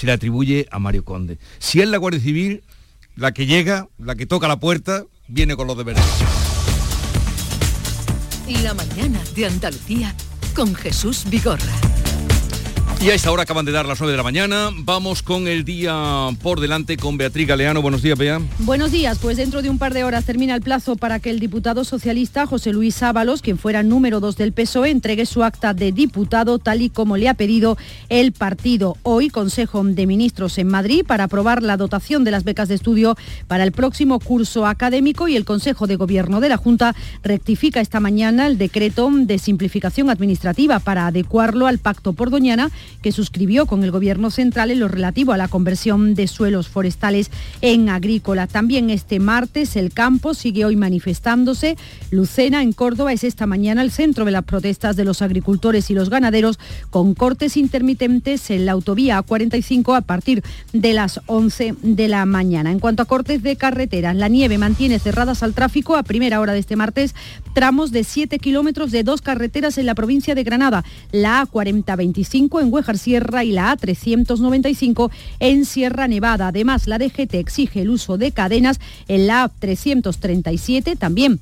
[0.00, 1.38] se le atribuye a Mario Conde.
[1.58, 2.62] Si es la Guardia Civil
[3.16, 6.02] la que llega, la que toca la puerta, viene con los deberes.
[8.62, 10.14] La mañana de Andalucía
[10.54, 11.89] con Jesús Vigorra.
[13.02, 14.68] Y a esta hora acaban de dar las 9 de la mañana.
[14.76, 17.80] Vamos con el día por delante con Beatriz Galeano.
[17.80, 18.42] Buenos días, Bea.
[18.58, 19.18] Buenos días.
[19.18, 22.44] Pues dentro de un par de horas termina el plazo para que el diputado socialista
[22.44, 26.82] José Luis Ábalos, quien fuera número 2 del PSOE, entregue su acta de diputado tal
[26.82, 27.78] y como le ha pedido
[28.10, 28.98] el partido.
[29.02, 33.16] Hoy, Consejo de Ministros en Madrid para aprobar la dotación de las becas de estudio
[33.46, 37.98] para el próximo curso académico y el Consejo de Gobierno de la Junta rectifica esta
[37.98, 42.70] mañana el decreto de simplificación administrativa para adecuarlo al Pacto por Doñana
[43.02, 47.30] que suscribió con el Gobierno central en lo relativo a la conversión de suelos forestales
[47.60, 48.46] en agrícola.
[48.46, 51.76] También este martes el campo sigue hoy manifestándose.
[52.10, 55.94] Lucena, en Córdoba, es esta mañana el centro de las protestas de los agricultores y
[55.94, 56.58] los ganaderos
[56.90, 62.70] con cortes intermitentes en la autovía A45 a partir de las 11 de la mañana.
[62.70, 66.52] En cuanto a cortes de carreteras, la nieve mantiene cerradas al tráfico a primera hora
[66.52, 67.14] de este martes
[67.54, 72.70] tramos de 7 kilómetros de dos carreteras en la provincia de Granada, la A4025 en
[72.80, 76.48] Huejar Sierra y la A395 en Sierra Nevada.
[76.48, 81.40] Además, la DGT exige el uso de cadenas en la A337 también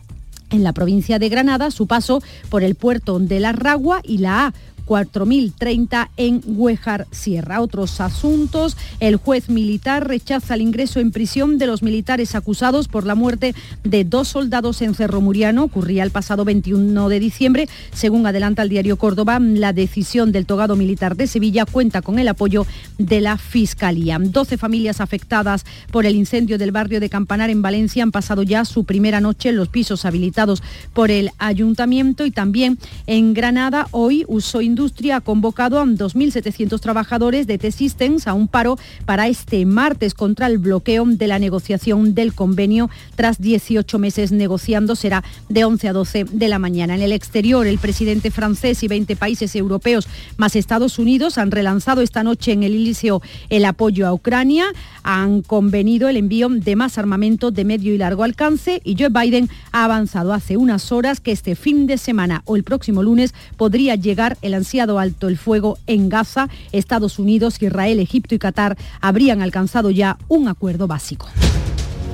[0.50, 4.46] en la provincia de Granada, su paso por el puerto de la Ragua y la
[4.46, 4.54] A
[4.88, 7.60] 4.030 en Huejar Sierra.
[7.60, 13.04] Otros asuntos, el juez militar rechaza el ingreso en prisión de los militares acusados por
[13.04, 15.64] la muerte de dos soldados en Cerro Muriano.
[15.64, 17.68] Ocurría el pasado 21 de diciembre.
[17.92, 22.28] Según adelanta el diario Córdoba, la decisión del togado militar de Sevilla cuenta con el
[22.28, 24.18] apoyo de la Fiscalía.
[24.18, 28.64] 12 familias afectadas por el incendio del barrio de Campanar en Valencia han pasado ya
[28.64, 30.62] su primera noche en los pisos habilitados
[30.94, 37.48] por el ayuntamiento y también en Granada hoy Uso Industria ha convocado a 2.700 trabajadores
[37.48, 42.32] de T-Systems a un paro para este martes contra el bloqueo de la negociación del
[42.32, 42.88] convenio.
[43.16, 46.94] Tras 18 meses negociando, será de 11 a 12 de la mañana.
[46.94, 52.00] En el exterior, el presidente francés y 20 países europeos más Estados Unidos han relanzado
[52.00, 54.66] esta noche en el ilicio el apoyo a Ucrania.
[55.02, 59.50] Han convenido el envío de más armamento de medio y largo alcance y Joe Biden
[59.72, 63.96] ha avanzado hace unas horas que este fin de semana o el próximo lunes podría
[63.96, 66.50] llegar el ansiado alto el fuego en Gaza.
[66.72, 71.26] Estados Unidos, Israel, Egipto y Qatar habrían alcanzado ya un acuerdo básico.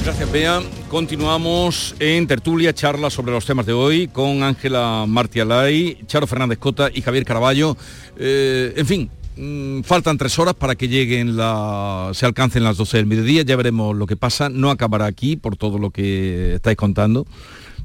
[0.05, 0.63] Gracias, Bea.
[0.89, 6.91] Continuamos en tertulia, charla sobre los temas de hoy con Ángela Martialay, Charo Fernández Cota
[6.95, 7.77] y Javier Caraballo.
[8.19, 12.99] Eh, en fin, mm, faltan tres horas para que lleguen la, se alcancen las 12
[12.99, 14.49] del mediodía, ya veremos lo que pasa.
[14.49, 17.27] No acabará aquí por todo lo que estáis contando,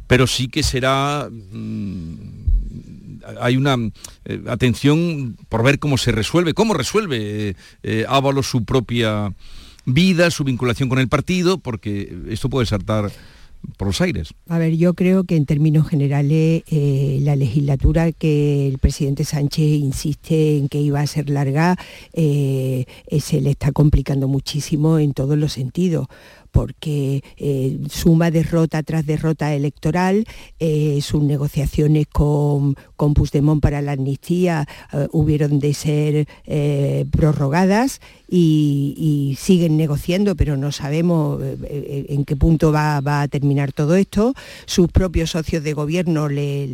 [0.05, 1.27] pero sí que será...
[1.31, 2.38] mm,
[3.39, 3.75] hay una
[4.25, 8.05] eh, atención por ver cómo se resuelve, cómo resuelve eh, eh,
[8.43, 9.33] su propia
[9.85, 13.11] vida, su vinculación con el partido, porque esto puede saltar
[13.77, 14.33] por los aires.
[14.47, 19.65] A ver, yo creo que en términos generales eh, la legislatura que el presidente Sánchez
[19.65, 21.77] insiste en que iba a ser larga
[22.13, 26.07] se le está complicando muchísimo en todos los sentidos
[26.51, 27.21] porque
[27.91, 30.25] suma derrota tras derrota electoral,
[31.01, 39.37] sus negociaciones con, con Puigdemont para la amnistía eh, hubieron de ser eh, prorrogadas y,
[39.39, 44.33] siguen negociando, pero no sabemos eh, en qué punto va, va a terminar todo esto.
[44.65, 46.67] Sus propios socios de gobierno le,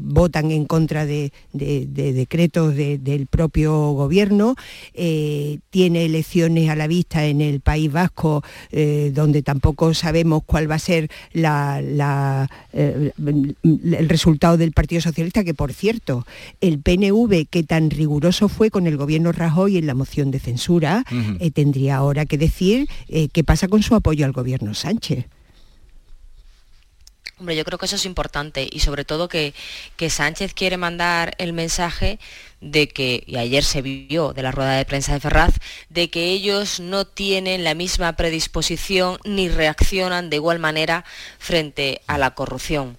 [0.00, 4.54] votan en contra de, de- de decretos de- del propio gobierno.
[4.94, 8.42] Tiene elecciones a la vista en el País Vasco,
[9.12, 15.65] donde tampoco sabemos cuál va a ser la- el resultado del Partido Socialista, que por
[15.72, 16.26] cierto,
[16.60, 21.04] el PNV, que tan riguroso fue con el gobierno Rajoy en la moción de censura,
[21.40, 25.26] eh, tendría ahora que decir eh, qué pasa con su apoyo al gobierno Sánchez.
[27.38, 29.52] Hombre, yo creo que eso es importante y sobre todo que,
[29.96, 32.18] que Sánchez quiere mandar el mensaje
[32.62, 35.54] de que, y ayer se vio de la rueda de prensa de Ferraz,
[35.90, 41.04] de que ellos no tienen la misma predisposición ni reaccionan de igual manera
[41.38, 42.96] frente a la corrupción.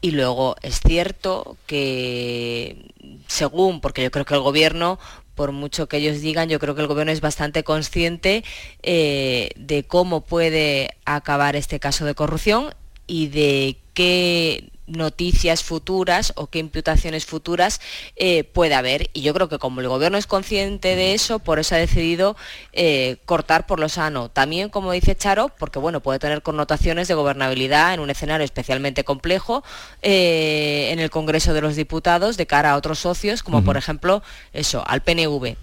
[0.00, 2.92] Y luego es cierto que,
[3.26, 4.98] según, porque yo creo que el gobierno,
[5.34, 8.42] por mucho que ellos digan, yo creo que el gobierno es bastante consciente
[8.82, 12.74] eh, de cómo puede acabar este caso de corrupción
[13.06, 17.80] y de qué noticias futuras o qué imputaciones futuras
[18.16, 19.10] eh, puede haber.
[19.12, 22.36] Y yo creo que como el gobierno es consciente de eso, por eso ha decidido
[22.72, 24.28] eh, cortar por lo sano.
[24.28, 29.04] También, como dice Charo, porque bueno, puede tener connotaciones de gobernabilidad en un escenario especialmente
[29.04, 29.62] complejo
[30.02, 34.22] eh, en el Congreso de los Diputados de cara a otros socios, como por ejemplo
[34.52, 35.56] eso, al PNV.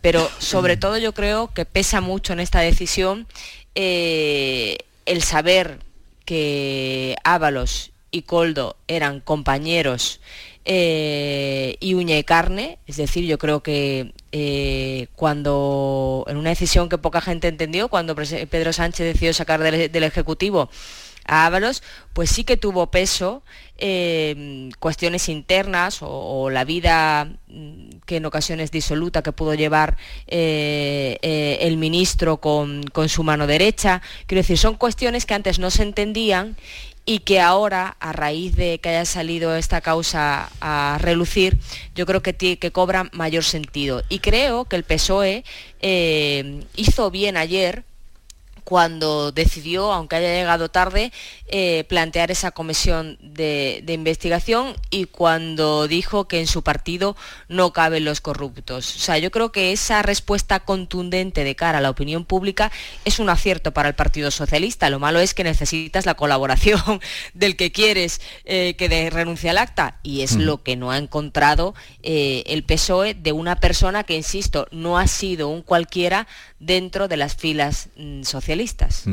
[0.00, 3.26] Pero sobre todo yo creo que pesa mucho en esta decisión
[3.74, 5.78] el saber
[6.24, 10.20] que Ábalos y Coldo eran compañeros
[10.64, 16.88] eh, y uña y carne, es decir, yo creo que eh, cuando, en una decisión
[16.88, 20.70] que poca gente entendió, cuando Pedro Sánchez decidió sacar del, Ejecutivo
[21.26, 21.82] a Ábalos,
[22.12, 23.42] pues sí que tuvo peso
[23.78, 29.96] eh, cuestiones internas o, la vida mm, que en ocasiones disoluta que pudo llevar
[30.28, 34.02] el ministro con, con, su mano derecha.
[34.26, 36.56] Quiero decir, son cuestiones que antes no se entendían
[37.06, 41.58] y que ahora, a raíz de que haya salido esta causa a relucir,
[41.94, 44.02] yo creo que, cobra mayor sentido.
[44.08, 45.44] Y creo que el PSOE
[45.80, 47.84] eh, hizo bien ayer
[48.64, 51.12] cuando decidió, aunque haya llegado tarde,
[51.46, 57.16] eh, plantear esa comisión de, investigación y cuando dijo que en su partido
[57.48, 58.96] no caben los corruptos.
[58.96, 62.72] O sea, yo creo que esa respuesta contundente de cara a la opinión pública
[63.04, 64.90] es un acierto para el Partido Socialista.
[64.90, 66.80] Lo malo es que necesitas la colaboración
[67.34, 71.74] del que quieres eh, que renuncie al acta y es lo que no ha encontrado
[72.02, 76.26] eh, el PSOE de una persona que, insisto, no ha sido un cualquiera
[76.64, 79.04] dentro de las filas mm, socialistas.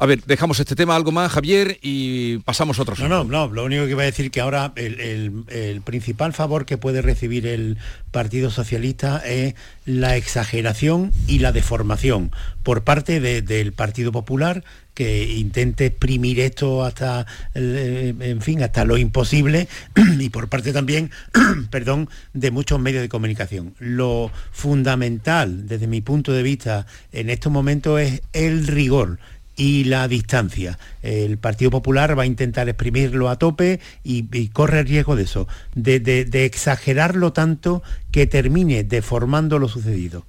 [0.00, 2.94] A ver, dejamos este tema algo más, Javier, y pasamos a otro.
[3.00, 6.78] No, no, no, lo único que iba a decir que ahora el, principal favor que
[6.78, 7.78] puede recibir el
[8.12, 9.56] Partido Socialista es
[9.86, 12.30] la exageración y la deformación
[12.62, 14.62] por parte del Partido Popular
[14.94, 19.68] que intente exprimir esto hasta, en fin, hasta lo imposible
[20.18, 21.10] y por parte también,
[21.70, 23.74] perdón, de muchos medios de comunicación.
[23.78, 29.18] Lo fundamental, desde mi punto de vista, en estos momentos es el rigor
[29.58, 30.78] y la distancia.
[31.02, 35.46] El Partido Popular va a intentar exprimirlo a tope y, corre el riesgo de eso,
[35.74, 40.24] de exagerarlo tanto que termine deformando lo sucedido.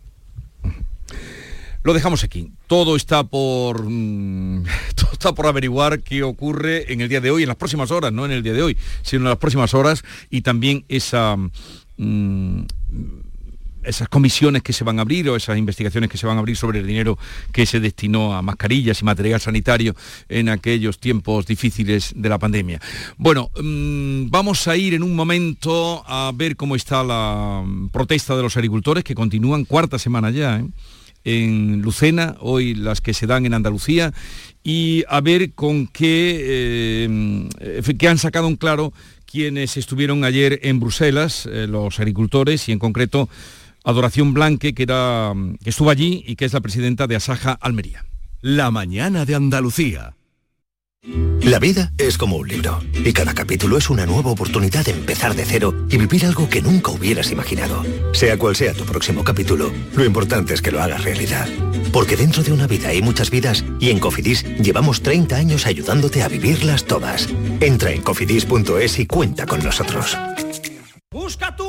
[1.84, 2.52] Lo dejamos aquí.
[2.68, 4.64] Todo está por mm,
[4.96, 8.12] todo está por averiguar qué ocurre en el día de hoy, en las próximas horas,
[8.12, 11.38] no en el día de hoy, sino en las próximas horas y también esa
[11.98, 12.62] mm,
[13.90, 16.56] esas comisiones que se van a abrir o esas investigaciones que se van a abrir
[16.56, 17.18] sobre el dinero
[17.52, 19.96] que se destinó a mascarillas y material sanitario
[20.30, 22.80] en aquellos tiempos difíciles de la pandemia.
[23.18, 28.44] Bueno, mm, vamos a ir en un momento a ver cómo está la protesta de
[28.44, 30.60] los agricultores que continúan cuarta semana ya.
[30.60, 30.66] ¿eh?
[31.24, 34.14] en Lucena, hoy las que se dan en Andalucía,
[34.64, 38.94] y a ver con qué, eh, han sacado un claro
[39.26, 43.30] quienes estuvieron ayer en Bruselas, eh, los agricultores, y en concreto
[43.84, 45.34] Adoración Blanque, que, era,
[45.64, 48.06] que estuvo allí y que es la presidenta de Asaja Almería.
[48.42, 50.16] La mañana de Andalucía.
[51.42, 55.34] La vida es como un libro y cada capítulo es una nueva oportunidad de empezar
[55.34, 57.84] de cero y vivir algo que nunca hubieras imaginado.
[58.14, 61.48] Sea cual sea tu próximo capítulo, lo importante es que lo hagas realidad.
[61.94, 66.22] Porque dentro de una vida hay muchas vidas y en Cofidis llevamos 30 años ayudándote
[66.22, 67.30] a vivirlas todas.
[67.62, 70.18] Entra en cofidis.es y cuenta con nosotros.
[71.12, 71.69] Busca tu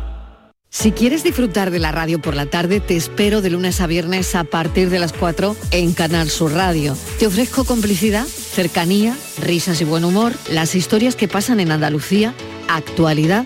[0.73, 4.35] Si quieres disfrutar de la radio por la tarde, te espero de lunes a viernes
[4.35, 6.95] a partir de las 4 en Canal Sur Radio.
[7.19, 12.33] Te ofrezco complicidad, cercanía, risas y buen humor, las historias que pasan en Andalucía,
[12.69, 13.45] actualidad,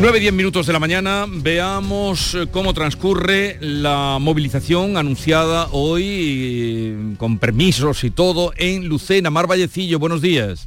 [0.00, 7.14] Nueve, diez minutos de la mañana, veamos eh, cómo transcurre la movilización anunciada hoy eh,
[7.18, 9.28] con permisos y todo en Lucena.
[9.28, 10.66] Mar Vallecillo, buenos días.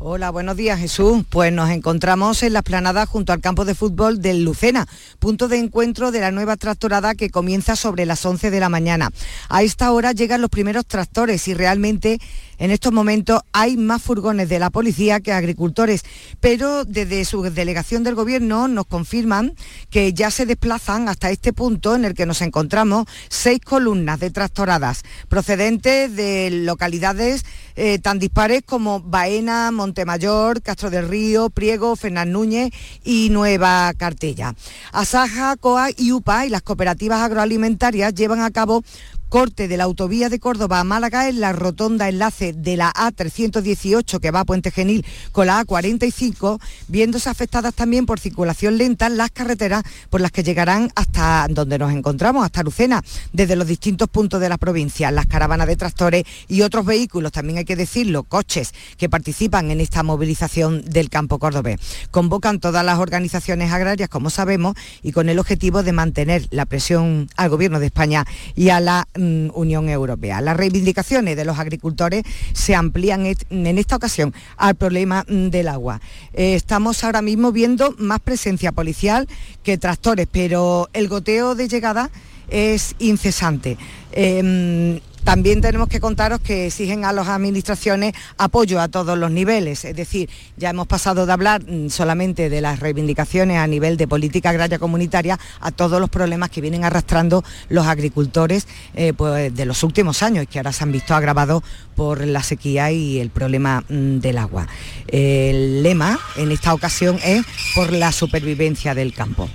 [0.00, 1.24] Hola, buenos días Jesús.
[1.28, 4.86] Pues nos encontramos en la esplanada junto al campo de fútbol del Lucena,
[5.18, 9.10] punto de encuentro de la nueva tractorada que comienza sobre las 11 de la mañana.
[9.48, 12.20] A esta hora llegan los primeros tractores y realmente
[12.58, 16.02] en estos momentos hay más furgones de la policía que agricultores,
[16.40, 19.54] pero desde su delegación del gobierno nos confirman
[19.90, 24.30] que ya se desplazan hasta este punto en el que nos encontramos seis columnas de
[24.30, 27.44] tractoradas procedentes de localidades
[27.76, 32.72] eh, tan dispares como Baena, Montemayor, Castro del Río, Priego, Fernán Núñez
[33.04, 34.54] y Nueva Cartella.
[34.92, 38.82] Asaja, COA y UPA y las cooperativas agroalimentarias llevan a cabo
[39.28, 44.20] corte de la autovía de Córdoba a Málaga en la rotonda enlace de la A318
[44.20, 49.30] que va a Puente Genil con la A45, viéndose afectadas también por circulación lenta las
[49.30, 54.40] carreteras por las que llegarán hasta donde nos encontramos, hasta Lucena, desde los distintos puntos
[54.40, 58.72] de la provincia, las caravanas de tractores y otros vehículos, también hay que decirlo, coches
[58.96, 61.78] que participan en esta movilización del campo cordobés.
[62.10, 67.28] Convocan todas las organizaciones agrarias, como sabemos, y con el objetivo de mantener la presión
[67.36, 70.40] al Gobierno de España y a la Mm, Unión Europea.
[70.40, 72.22] Las reivindicaciones de los agricultores
[72.52, 76.00] se amplían en esta ocasión al problema mm, del agua.
[76.34, 79.26] Eh, estamos ahora mismo viendo más presencia policial
[79.64, 82.10] que tractores, pero el goteo de llegada
[82.48, 83.76] es incesante.
[84.12, 89.84] Em, también tenemos que contaros que exigen a las administraciones apoyo a todos los niveles,
[89.84, 94.08] es decir, ya hemos pasado de hablar mm, solamente de las reivindicaciones a nivel de
[94.08, 99.64] política agraria comunitaria a todos los problemas que vienen arrastrando los agricultores eh, pues, de
[99.66, 101.62] los últimos años que ahora se han visto agravados
[101.94, 104.66] por la sequía y el problema mm, del agua.
[105.06, 107.44] El lema en esta ocasión es
[107.74, 109.48] por la supervivencia del campo.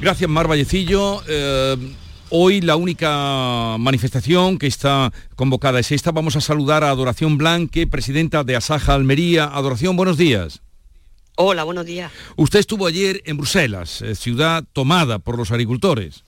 [0.00, 1.22] Gracias, Mar Vallecillo.
[1.26, 1.76] Eh,
[2.30, 6.12] Hoy la única manifestación que está convocada es esta.
[6.12, 9.44] Vamos a saludar a Adoración Blanque, presidenta de Asaja Almería.
[9.44, 10.60] Adoración, buenos días.
[11.36, 12.12] Hola, buenos días.
[12.36, 16.24] Usted estuvo ayer en Bruselas, eh, ciudad tomada por los agricultores.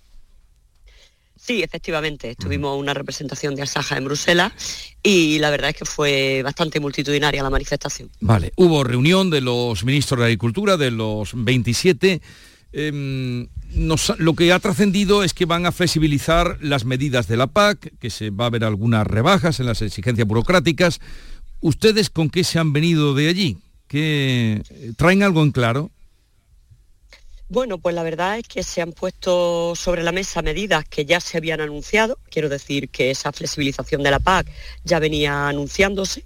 [1.37, 4.53] Sí, efectivamente, tuvimos una representación de Asaja en Bruselas
[5.03, 8.11] y la verdad es que fue bastante multitudinaria la manifestación.
[8.21, 12.23] Vale, hubo reunión de los ministros de Agricultura, de los 27
[12.73, 18.11] lo que ha trascendido es que van a flexibilizar las medidas de la PAC, que
[18.11, 21.01] se va a ver algunas rebajas en las exigencias burocráticas.
[21.61, 23.59] ¿Ustedes con qué se han venido de allí?
[23.87, 24.63] ¿Qué,
[24.97, 25.91] ¿Traen algo en claro?
[27.49, 31.19] Bueno, pues la verdad es que se han puesto sobre la mesa medidas que ya
[31.19, 32.17] se habían anunciado.
[32.31, 34.47] Quiero decir que esa flexibilización de la PAC
[34.85, 36.25] ya venía anunciándose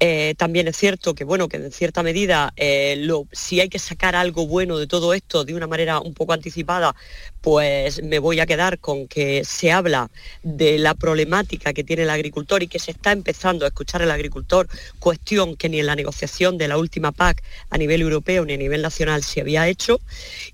[0.00, 4.14] eh, también es cierto que, bueno, que en cierta medida, eh, si hay que sacar
[4.14, 6.94] algo bueno de todo esto de una manera un poco anticipada,
[7.40, 10.10] pues me voy a quedar con que se habla
[10.42, 14.10] de la problemática que tiene el agricultor y que se está empezando a escuchar el
[14.10, 14.68] agricultor,
[14.98, 18.56] cuestión que ni en la negociación de la última PAC a nivel europeo ni a
[18.56, 20.00] nivel nacional se había hecho.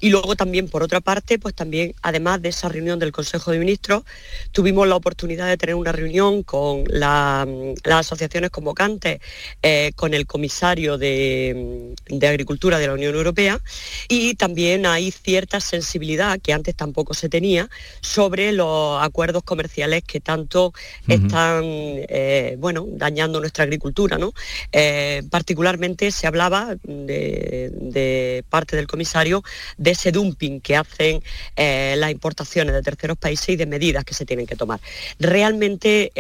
[0.01, 3.59] Y luego también, por otra parte, pues también, además de esa reunión del Consejo de
[3.59, 4.05] Ministros,
[4.53, 7.47] tuvimos la oportunidad de tener una reunión con las
[7.85, 9.21] asociaciones convocantes
[9.63, 13.61] eh, con el comisario de, Agricultura de la Unión Europea
[14.09, 17.69] y también hay cierta sensibilidad que antes tampoco se tenía,
[18.01, 20.73] sobre los acuerdos comerciales que tanto
[21.07, 24.19] están eh, bueno, dañando nuestra agricultura.
[24.19, 24.33] ¿no?
[24.73, 29.43] Eh, particularmente se hablaba de, parte del comisario
[29.77, 31.23] de ese dumping que hacen
[31.57, 34.81] eh, las importaciones de terceros países y de medidas que se tienen que tomar.
[35.19, 36.13] Realmente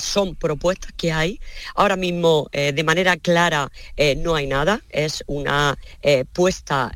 [0.00, 1.40] son propuestas que hay.
[1.74, 3.70] Ahora mismo, de manera clara,
[4.18, 4.80] no hay nada.
[4.90, 5.78] Es una
[6.32, 6.92] puesta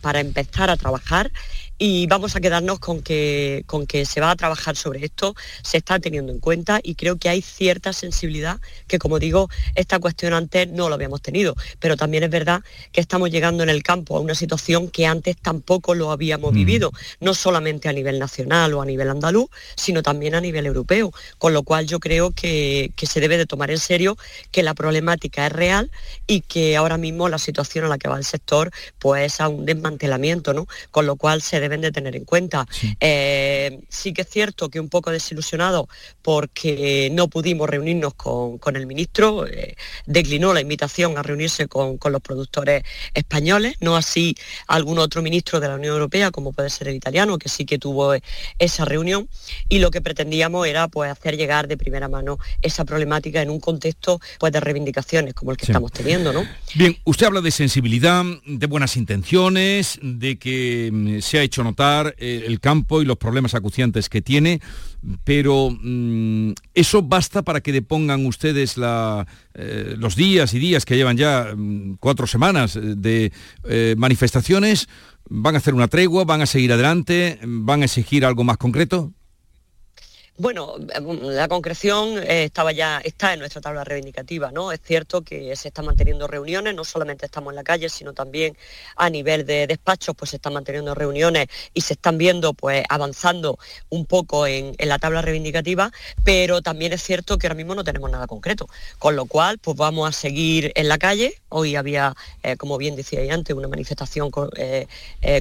[0.00, 1.30] para empezar a trabajar
[1.78, 5.78] y vamos a quedarnos con que, con que se va a trabajar sobre esto, se
[5.78, 10.32] está teniendo en cuenta y creo que hay cierta sensibilidad que, como digo, esta cuestión
[10.32, 14.16] antes no lo habíamos tenido, pero también es verdad que estamos llegando en el campo
[14.16, 16.56] a una situación que antes tampoco lo habíamos mm.
[16.56, 21.12] vivido, no solamente a nivel nacional o a nivel andaluz, sino también a nivel europeo,
[21.38, 24.18] con lo cual yo creo que, que se debe de tomar en serio
[24.50, 25.90] que la problemática es real
[26.26, 29.48] y que ahora mismo la situación a la que va el sector pues es a
[29.48, 30.66] un desmantelamiento, ¿no?
[30.90, 32.66] Con lo cual se debe deben de tener en cuenta.
[33.00, 35.88] Eh, sí, que es cierto que un poco desilusionado
[36.22, 42.22] porque no pudimos reunirnos con, el ministro, eh, declinó la invitación a reunirse con, los
[42.22, 44.34] productores españoles, no así
[44.66, 47.78] algún otro ministro de la Unión Europea, como puede ser el italiano, que sí que
[47.78, 48.14] tuvo
[48.58, 49.28] esa reunión,
[49.68, 53.60] y lo que pretendíamos era pues, hacer llegar de primera mano esa problemática en un
[53.60, 56.32] contexto pues, de reivindicaciones como el que estamos teniendo.
[56.32, 56.46] ¿no?
[56.74, 62.14] Bien, usted habla de sensibilidad, de buenas intenciones, de que mm, se ha hecho notar
[62.18, 64.60] eh, el campo y los problemas acuciantes que tiene,
[65.24, 71.16] pero mm, ¿eso basta para que depongan ustedes eh, los días y días que llevan
[71.16, 74.88] ya mm, cuatro semanas eh, de manifestaciones?
[75.30, 76.24] ¿Van a hacer una tregua?
[76.24, 77.38] ¿Van a seguir adelante?
[77.42, 79.12] ¿Van a exigir algo más concreto?
[80.40, 80.76] Bueno,
[81.22, 84.70] la concreción eh, estaba ya, está en nuestra tabla reivindicativa, ¿no?
[84.70, 88.56] Es cierto que se están manteniendo reuniones, no solamente estamos en la calle, sino también
[88.94, 93.58] a nivel de despachos, pues se están manteniendo reuniones y se están viendo, pues, avanzando
[93.88, 95.90] un poco en, la tabla reivindicativa,
[96.22, 98.68] pero también es cierto que ahora mismo no tenemos nada concreto.
[99.00, 101.34] Con lo cual, pues vamos a seguir en la calle.
[101.48, 102.14] Hoy había,
[102.44, 104.86] eh, como bien decía antes, una manifestación eh,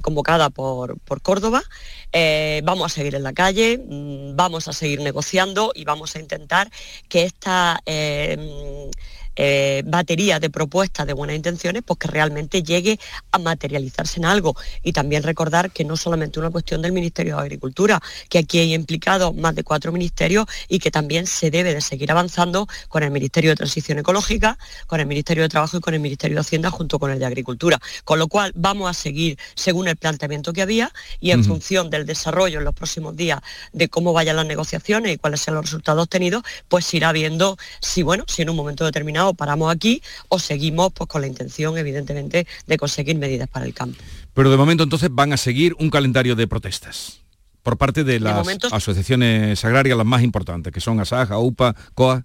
[0.02, 1.62] convocada por, por Córdoba.
[2.64, 6.20] vamos a seguir en la calle, mm, vamos a seguir ir negociando y vamos a
[6.20, 6.70] intentar
[7.10, 8.90] que esta eh,
[9.38, 13.00] eh, batería de propuestas de buenas intenciones, pues que realmente llegue
[13.32, 14.56] a materializarse en algo.
[14.84, 18.74] Y también recordar que no solamente una cuestión del Ministerio de Agricultura, que aquí hay
[18.74, 23.12] implicados más de cuatro ministerios y que también se debe de seguir avanzando con el
[23.12, 26.72] Ministerio de Transición Ecológica, con el Ministerio de Trabajo y con el Ministerio de Hacienda
[26.72, 27.80] junto con el de Agricultura.
[28.04, 32.06] Con lo cual vamos a seguir según el planteamiento que había y en función del
[32.06, 33.40] desarrollo en los próximos días
[33.72, 38.02] de cómo vayan las negociaciones y cuáles sean los resultados obtenidos, pues irá viendo si
[38.02, 42.48] bueno, si en un momento determinado paramos aquí o seguimos pues, con la intención, evidentemente,
[42.66, 43.98] de conseguir medidas para el campo.
[44.34, 47.22] Pero de momento entonces van a seguir un calendario de protestas
[47.68, 52.24] por parte de las asociaciones agrarias las más importantes, que son ASAJA, UPA, COA.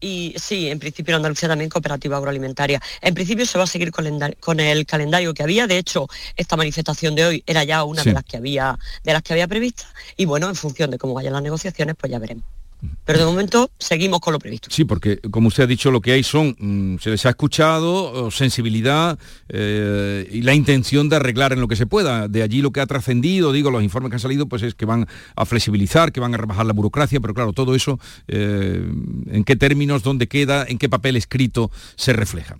[0.00, 2.82] Y sí, en principio en Andalucía también cooperativa agroalimentaria.
[3.00, 5.68] En principio se va a seguir con el, calendario que había.
[5.68, 9.22] De hecho, esta manifestación de hoy era ya una de las que había de las
[9.22, 9.86] que había previstas.
[10.16, 12.55] Y bueno, en función de cómo vayan las negociaciones, pues ya veremos.
[13.04, 14.68] Pero de momento seguimos con lo previsto.
[14.70, 18.30] Sí, porque como usted ha dicho, lo que hay son, mm, se les ha escuchado,
[18.30, 22.28] sensibilidad eh, y la intención de arreglar en lo que se pueda.
[22.28, 24.86] De allí lo que ha trascendido, digo, los informes que han salido, pues es que
[24.86, 28.84] van a flexibilizar, que van a rebajar la burocracia, pero claro, todo eso, eh,
[29.30, 32.58] en qué términos, dónde queda, en qué papel escrito se refleja.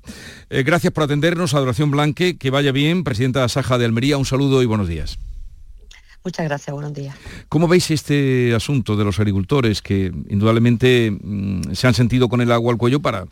[0.51, 4.27] Eh, gracias por atendernos, Adoración Blanque, que vaya bien, presidenta de Saja de Almería, un
[4.27, 5.19] saludo y buenos días.
[6.27, 7.15] Muchas gracias, buenos días.
[7.49, 12.51] ¿Cómo veis este asunto de los agricultores que indudablemente mm, se han sentido con el
[12.51, 13.29] agua al cuello para mm,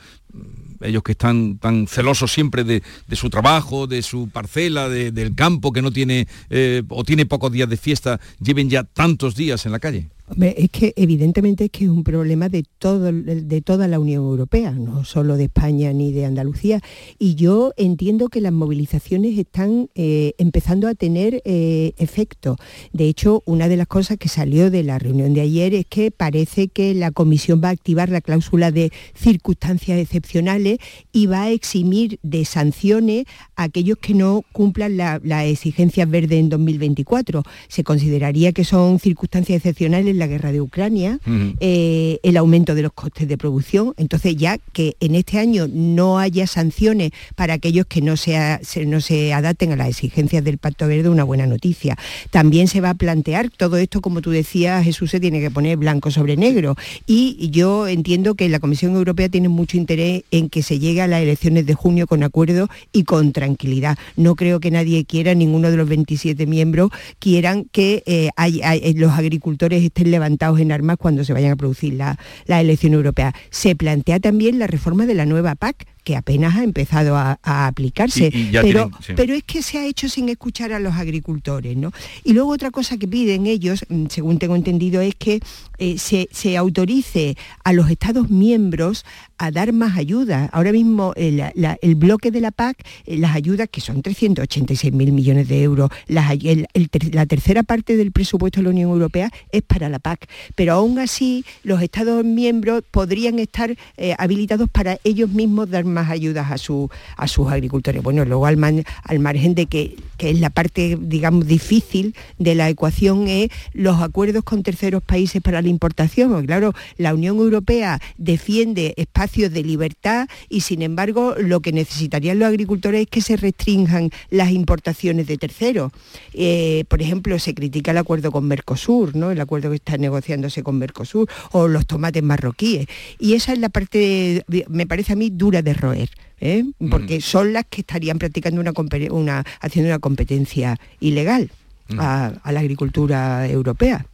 [0.81, 5.83] ellos que están tan celosos siempre de, su trabajo, de su parcela, del campo que
[5.83, 9.81] no tiene eh, o tiene pocos días de fiesta, lleven ya tantos días en la
[9.81, 10.09] calle?
[10.41, 14.71] Es que evidentemente es que es un problema de, todo, de toda la Unión Europea,
[14.71, 16.81] no solo de España ni de Andalucía.
[17.19, 22.57] Y yo entiendo que las movilizaciones están eh, empezando a tener eh, efecto.
[22.95, 26.11] De hecho, una de las cosas que salió de la reunión de ayer es que
[26.11, 30.79] parece que la Comisión va a activar la cláusula de circunstancias excepcionales
[31.13, 36.49] y va a eximir de sanciones a aquellos que no cumplan las exigencias verdes en
[36.49, 37.43] 2024.
[37.69, 41.19] Se consideraría que son circunstancias excepcionales la guerra de Ucrania,
[41.61, 43.95] eh, el aumento de los costes de producción.
[43.97, 49.01] Entonces ya que en este año no haya sanciones para aquellos que no se, no
[49.01, 51.97] se adapten a las exigencias del Pacto Verde, una buena noticia.
[52.31, 55.77] También se va a plantear todo esto, como tú decías, Jesús, se tiene que poner
[55.77, 56.77] blanco sobre negro.
[57.07, 61.07] Y yo entiendo que la Comisión Europea tiene mucho interés en que se llegue a
[61.07, 63.99] las elecciones de junio con acuerdo y con tranquilidad.
[64.17, 69.13] No creo que nadie quiera, ninguno de los 27 miembros quieran que eh, eh, los
[69.13, 73.35] agricultores estén levantados en armas cuando se vayan a producir la, la elección europea.
[73.51, 78.31] Se plantea también la reforma de la nueva PAC, que apenas ha empezado a, aplicarse,
[78.53, 81.77] pero, pero es que se ha hecho sin escuchar a los agricultores.
[81.77, 81.93] ¿no?
[82.23, 85.41] Y luego otra cosa que piden ellos, mm, según tengo entendido, es que
[85.79, 89.05] eh, se, autorice a los Estados miembros
[89.39, 90.49] a dar más ayuda.
[90.53, 95.49] Ahora mismo el, bloque de la PAC, eh, las ayudas, que son 386 mil millones
[95.49, 100.29] de euros, la tercera parte del presupuesto de la Unión Europea es para la PAC,
[100.55, 105.94] pero aún así los Estados miembros podrían estar eh, habilitados para ellos mismos dar más
[105.99, 108.03] ayudas a, su, a sus agricultores.
[108.03, 113.29] Bueno, luego al, margen de que, que, es la parte, digamos, difícil de la ecuación,
[113.29, 116.47] es los acuerdos con terceros países para la importación.
[116.47, 122.49] Claro, la Unión Europea defiende espacios de libertad y, sin embargo, lo que necesitarían los
[122.49, 125.93] agricultores es que se restrinjan las importaciones de terceros.
[126.33, 129.31] Eh, por ejemplo, se critica el acuerdo con Mercosur, ¿no?
[129.31, 132.87] el acuerdo que está negociándose con Mercosur, o los tomates marroquíes.
[133.19, 136.65] Y esa es la parte, me parece a mí, dura de ¿eh?
[136.91, 141.51] porque son las que estarían practicando una, haciendo una competencia ilegal
[141.99, 144.07] a, la agricultura europea.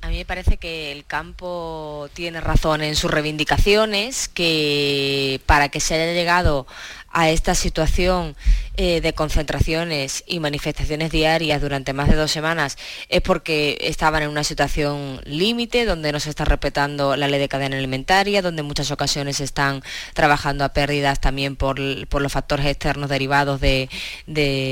[0.00, 5.78] A mí me parece que el campo tiene razón en sus reivindicaciones, que para que
[5.78, 6.66] se haya llegado
[7.12, 8.34] a esta situación
[8.78, 12.78] eh, de concentraciones y manifestaciones diarias durante más de dos semanas
[13.10, 17.50] es porque estaban en una situación límite, donde no se está respetando la ley de
[17.50, 19.82] cadena alimentaria, donde en muchas ocasiones están
[20.14, 23.90] trabajando a pérdidas también por, los factores externos derivados de,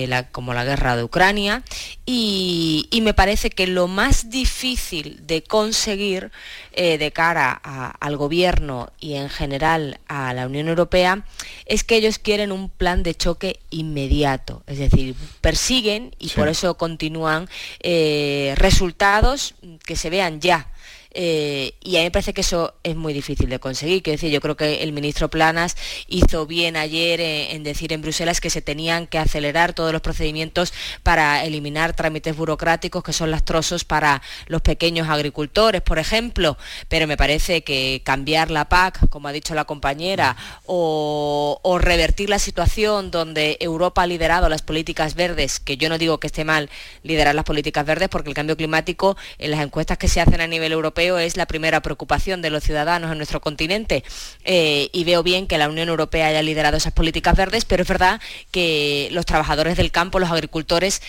[0.08, 1.62] la, como la guerra de Ucrania.
[2.06, 6.30] Y, me parece que lo más difícil de conseguir
[6.72, 11.24] eh, de cara al gobierno y en general a la Unión Europea
[11.64, 16.76] es que ellos quieren un plan de choque inmediato, es decir, persiguen y por eso
[16.76, 17.48] continúan
[17.80, 20.69] eh, resultados que se vean ya.
[21.12, 24.02] Eh, y a mí me parece que eso es muy difícil de conseguir.
[24.02, 25.76] Quiero decir, yo creo que el ministro Planas
[26.08, 30.02] hizo bien ayer eh, en decir en Bruselas que se tenían que acelerar todos los
[30.02, 36.56] procedimientos para eliminar trámites burocráticos que son lastrosos para los pequeños agricultores, por ejemplo.
[36.88, 42.30] Pero me parece que cambiar la PAC, como ha dicho la compañera, o, o revertir
[42.30, 46.44] la situación donde Europa ha liderado las políticas verdes, que yo no digo que esté
[46.44, 46.70] mal
[47.02, 50.46] liderar las políticas verdes, porque el cambio climático en las encuestas que se hacen a
[50.46, 54.04] nivel europeo es la primera preocupación de los ciudadanos en nuestro continente
[54.44, 57.88] eh, y veo bien que la Unión Europea haya liderado esas políticas verdes, pero es
[57.88, 61.02] verdad que los trabajadores del campo, los agricultores,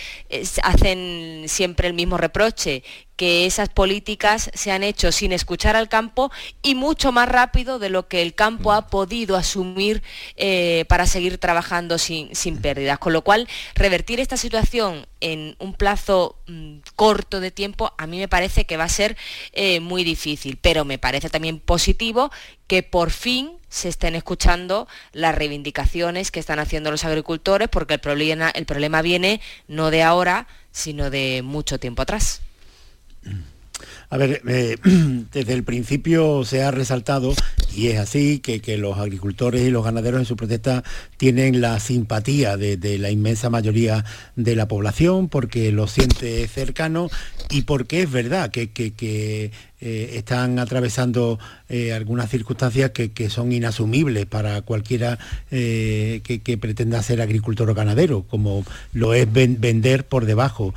[0.62, 2.82] hacen siempre el mismo reproche,
[3.22, 7.88] que esas políticas se han hecho sin escuchar al campo y mucho más rápido de
[7.88, 10.02] lo que el campo ha podido asumir
[10.34, 12.98] eh, para seguir trabajando sin, sin, pérdidas.
[12.98, 18.18] Con lo cual, revertir esta situación en un plazo mm, corto de tiempo a mí
[18.18, 19.16] me parece que va a ser
[19.52, 22.32] eh, muy difícil, pero me parece también positivo
[22.66, 28.00] que por fin se estén escuchando las reivindicaciones que están haciendo los agricultores, porque el
[28.00, 32.42] problema, el problema viene no de ahora, sino de mucho tiempo atrás.
[34.10, 34.76] A ver, eh,
[35.32, 37.34] desde el principio se ha resaltado,
[37.74, 40.84] y es así, que, los agricultores y los ganaderos en su protesta
[41.16, 44.04] tienen la simpatía de, la inmensa mayoría
[44.36, 47.08] de la población porque lo siente cercano
[47.48, 49.52] y porque es verdad que, que
[49.84, 55.18] eh, están atravesando eh, algunas circunstancias que, son inasumibles para cualquiera
[55.50, 60.72] eh, que, pretenda ser agricultor o ganadero, como lo es vender por debajo,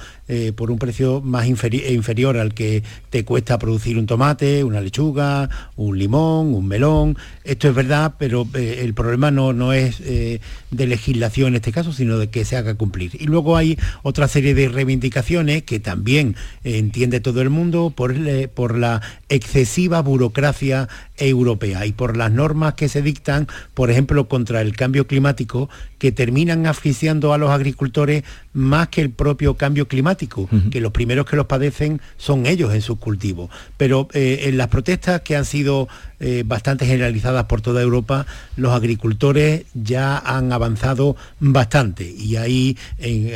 [0.56, 6.00] por un precio más inferior al que te cuesta producir un tomate, una lechuga, un
[6.00, 7.16] limón, un melón.
[7.44, 12.18] Esto es verdad, pero el problema no, no es de legislación en este caso, sino
[12.18, 13.12] de que se haga cumplir.
[13.20, 18.16] Y luego hay otra serie de reivindicaciones que también entiende todo el mundo por,
[18.56, 21.86] por la la excesiva burocracia europea.
[21.86, 26.68] Y por las normas que se dictan, por ejemplo, contra el cambio climático, que terminan
[26.68, 31.46] asfixiando a los agricultores más que el propio cambio climático, que los primeros que los
[31.46, 33.50] padecen son ellos en sus cultivos.
[33.78, 35.88] Pero eh, en las protestas que han sido
[36.20, 42.10] eh, bastante generalizadas por toda Europa, los agricultores ya han avanzado bastante.
[42.10, 42.78] Y ahí,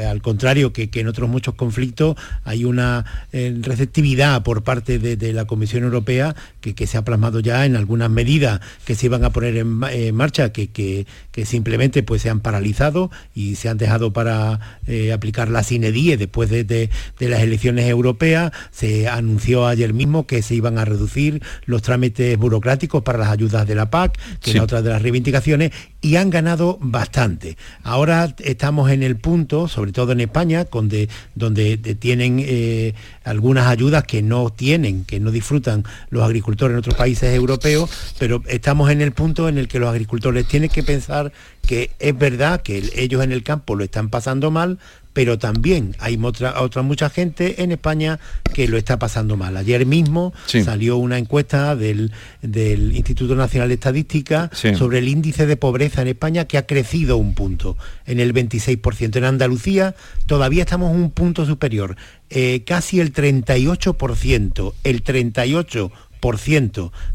[0.07, 5.45] al contrario que, en otros muchos conflictos, hay una eh, receptividad por parte de, la
[5.49, 9.57] Comisión Europea que, se ha plasmado ya en algunas medidas que se iban a poner
[9.57, 11.05] en, marcha, que, que,
[11.45, 16.17] simplemente pues, se han paralizado y se han dejado para eh, aplicar la sine die
[16.17, 18.51] después de, las elecciones europeas.
[18.71, 23.65] Se anunció ayer mismo que se iban a reducir los trámites burocráticos para las ayudas
[23.65, 27.57] de la PAC, que es otra de las reivindicaciones, y han ganado bastante.
[27.83, 32.93] Ahora estamos en el punto, sobre todo en España, donde, donde tienen eh,
[33.23, 38.43] algunas ayudas que no tienen, que no disfrutan los agricultores en otros países europeos, pero
[38.47, 41.31] estamos en el punto en el que los agricultores tienen que pensar
[41.65, 44.79] que es verdad que ellos en el campo lo están pasando mal,
[45.13, 48.19] pero también hay otra, otra, mucha gente en España
[48.53, 49.57] que lo está pasando mal.
[49.57, 56.01] Ayer mismo salió una encuesta del, Instituto Nacional de Estadística sobre el índice de pobreza
[56.01, 59.17] en España que ha crecido un punto, en el 26%.
[59.17, 61.95] En Andalucía todavía estamos un punto superior,
[62.29, 65.91] eh, casi el 38%, el 38%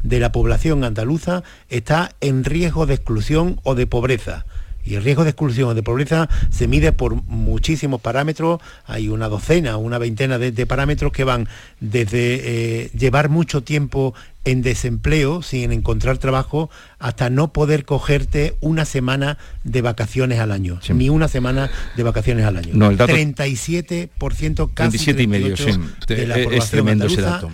[0.03, 4.47] de la población andaluza está en riesgo de exclusión o de pobreza.
[4.87, 9.29] Y el riesgo de exclusión o de pobreza se mide por muchísimos parámetros, hay una
[9.29, 11.49] docena, una veintena de, parámetros que van
[11.81, 14.15] desde eh, llevar mucho tiempo
[14.45, 20.81] en desempleo sin encontrar trabajo hasta no poder cogerte una semana de vacaciones al año,
[20.91, 22.75] ni una semana de vacaciones al año.
[22.75, 25.73] No, el 37% casi 37 y medio, sí.
[26.09, 27.51] de la es tremendo ese dato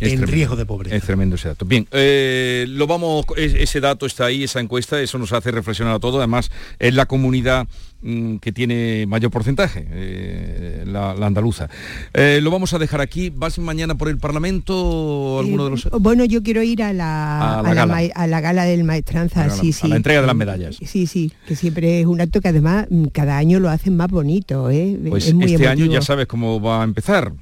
[0.00, 0.96] en riesgo de pobreza.
[0.96, 1.64] Es tremendo ese dato.
[1.64, 5.98] Bien, eh, lo vamos, ese dato está ahí, esa encuesta, eso nos hace reflexionar a
[5.98, 6.18] todo.
[6.18, 7.66] Además, es la comunidad
[8.02, 11.68] mm, que tiene mayor porcentaje, eh, la, andaluza.
[12.14, 13.30] Eh, lo vamos a dejar aquí.
[13.30, 15.88] ¿Vas mañana por el Parlamento alguno de los...?
[16.00, 18.64] Bueno, yo quiero ir a la, a la, gala.
[18.64, 19.86] del Maestranza, sí, sí.
[19.86, 20.78] A la entrega de las medallas.
[20.84, 24.10] Sí, sí, que siempre es un acto que además mm, cada año lo hacen más
[24.10, 24.70] bonito.
[25.08, 27.32] Pues este año ya sabes cómo va a empezar.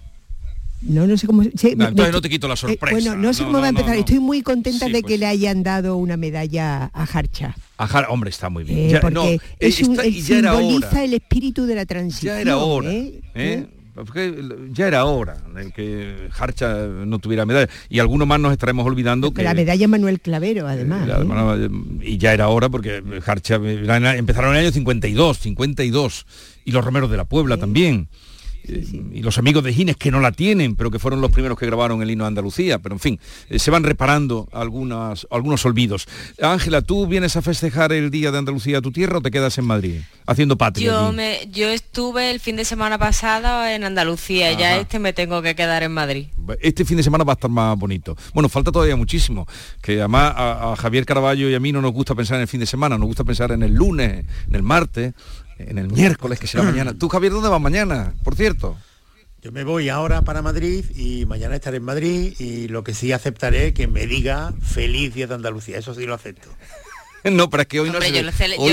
[0.82, 1.42] No, no sé cómo...
[1.42, 2.92] entonces no te quito la eh, sorpresa.
[2.92, 3.96] bueno, no sé cómo va a empezar.
[3.96, 5.20] Estoy muy contenta de que pues.
[5.20, 7.56] le hayan dado una medalla a Harcha.
[7.78, 8.94] A hombre, está muy bien.
[8.94, 12.34] Eh, porque es un, simboliza el espíritu de la transición.
[12.34, 12.90] Ya era hora.
[12.92, 13.66] ¿eh?
[14.72, 19.32] ya era hora de que Harcha no tuviera medalla y algunos más nos estaremos olvidando
[19.32, 21.08] que la medalla Manuel Clavero además
[22.02, 26.26] y ya era hora porque Harcha empezaron en el año 52 52
[26.66, 28.08] y los Romeros de la Puebla también
[28.68, 31.66] y los amigos de Gines que no la tienen, pero que fueron los primeros que
[31.66, 36.07] grabaron el himno de Andalucía, pero en fin, eh, se van reparando algunas, algunos olvidos.
[36.40, 39.57] Ángela, ¿tú vienes a festejar el Día de Andalucía a tu tierra o te quedas
[39.59, 40.87] en Madrid, haciendo patria?
[40.87, 45.42] Yo, me, yo estuve el fin de semana pasado en Andalucía, ya este me tengo
[45.42, 46.26] que quedar en Madrid.
[46.61, 48.16] Este fin de semana va a estar más bonito.
[48.35, 49.46] Bueno, falta todavía muchísimo,
[49.83, 52.48] que además a, a Javier Caraballo y a mí no nos gusta pensar en el
[52.48, 55.14] fin de semana, nos gusta pensar en el lunes, en el martes,
[55.59, 56.95] en el miércoles, que será mañana.
[56.95, 58.77] ¿Tú, Javier, dónde vas mañana, por cierto?
[59.42, 63.12] Yo me voy ahora para Madrid y mañana estaré en Madrid y lo que sí
[63.12, 66.49] aceptaré es que me diga feliz día de Andalucía, eso sí lo acepto.
[67.33, 68.05] No, pero es que hoy no es
[68.40, 68.72] el, hoy,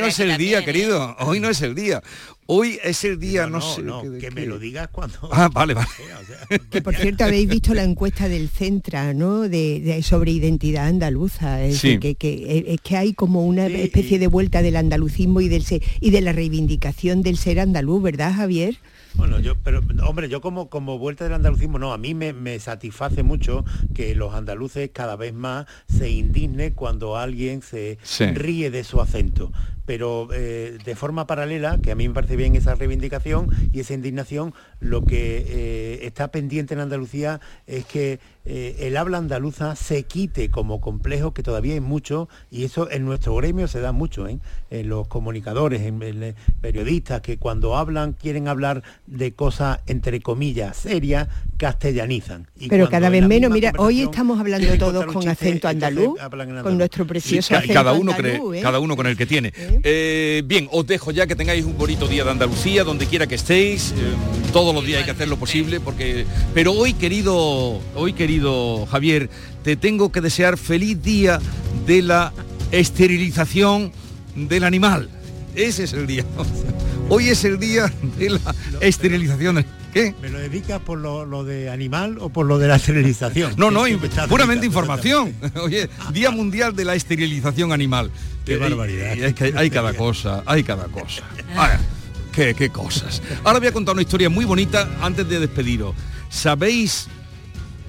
[0.00, 0.64] no es el día, ¿eh?
[0.64, 1.16] querido.
[1.20, 2.02] Hoy no es el día.
[2.46, 3.82] Hoy es el día, no, sé.
[4.20, 5.18] que, me lo digas cuando.
[5.32, 5.88] Ah, vale, vale.
[6.70, 9.48] que por cierto habéis visto la encuesta del Centra, ¿no?
[9.48, 11.62] De, sobre identidad andaluza.
[11.62, 15.64] Es que, es que hay como una especie de vuelta del andalucismo y del
[16.00, 18.76] y de la reivindicación del ser andaluz, ¿verdad, Javier?
[19.14, 23.22] Bueno, yo, pero hombre, yo como, como vuelta del andalucismo, no, a mí me, satisface
[23.22, 27.98] mucho que los andaluces cada vez más se indigne cuando alguien se
[28.34, 29.52] ríe de su acento
[29.86, 33.94] pero eh, de forma paralela, que a mí me parece bien esa reivindicación y esa
[33.94, 40.02] indignación, lo que eh, está pendiente en Andalucía es que eh, el habla andaluza se
[40.02, 44.26] quite como complejo, que todavía hay mucho, y eso en nuestro gremio se da mucho,
[44.28, 44.40] en
[44.88, 52.48] los comunicadores, en, periodistas, que cuando hablan quieren hablar de cosas, entre comillas, serias, castellanizan.
[52.68, 56.18] pero cada vez menos, mira, hoy estamos hablando todos con acento andaluz,
[56.62, 59.52] con nuestro precioso acento cada uno andaluz, cada uno con el que tiene.
[59.82, 63.34] Eh, bien, os dejo ya que tengáis un bonito día de Andalucía, donde quiera que
[63.34, 63.92] estéis.
[63.92, 63.94] Eh,
[64.52, 66.26] todos los días hay que hacer lo posible, porque.
[66.52, 69.30] Pero hoy, querido, hoy, querido Javier,
[69.62, 71.40] te tengo que desear feliz día
[71.86, 72.32] de la
[72.70, 73.92] esterilización
[74.34, 75.08] del animal.
[75.54, 76.24] Ese es el día.
[77.08, 78.40] Hoy es el día de la
[78.80, 79.64] esterilización.
[79.94, 80.14] ¿Qué?
[80.20, 83.54] ¿Me lo dedicas por lo, lo de animal o por lo de la esterilización?
[83.56, 85.32] No, no, ¿Qué- in- qué me estás puramente información.
[85.62, 88.10] Oye, Día Mundial de la Esterilización Animal.
[88.44, 89.14] Qué Eh, barbaridad.
[89.16, 91.22] y es que hay cada cosa, hay cada cosa.
[92.32, 93.22] Qué, qué cosas.
[93.44, 95.94] Ahora voy a contar una historia muy bonita antes de despediros.
[96.28, 97.06] ¿Sabéis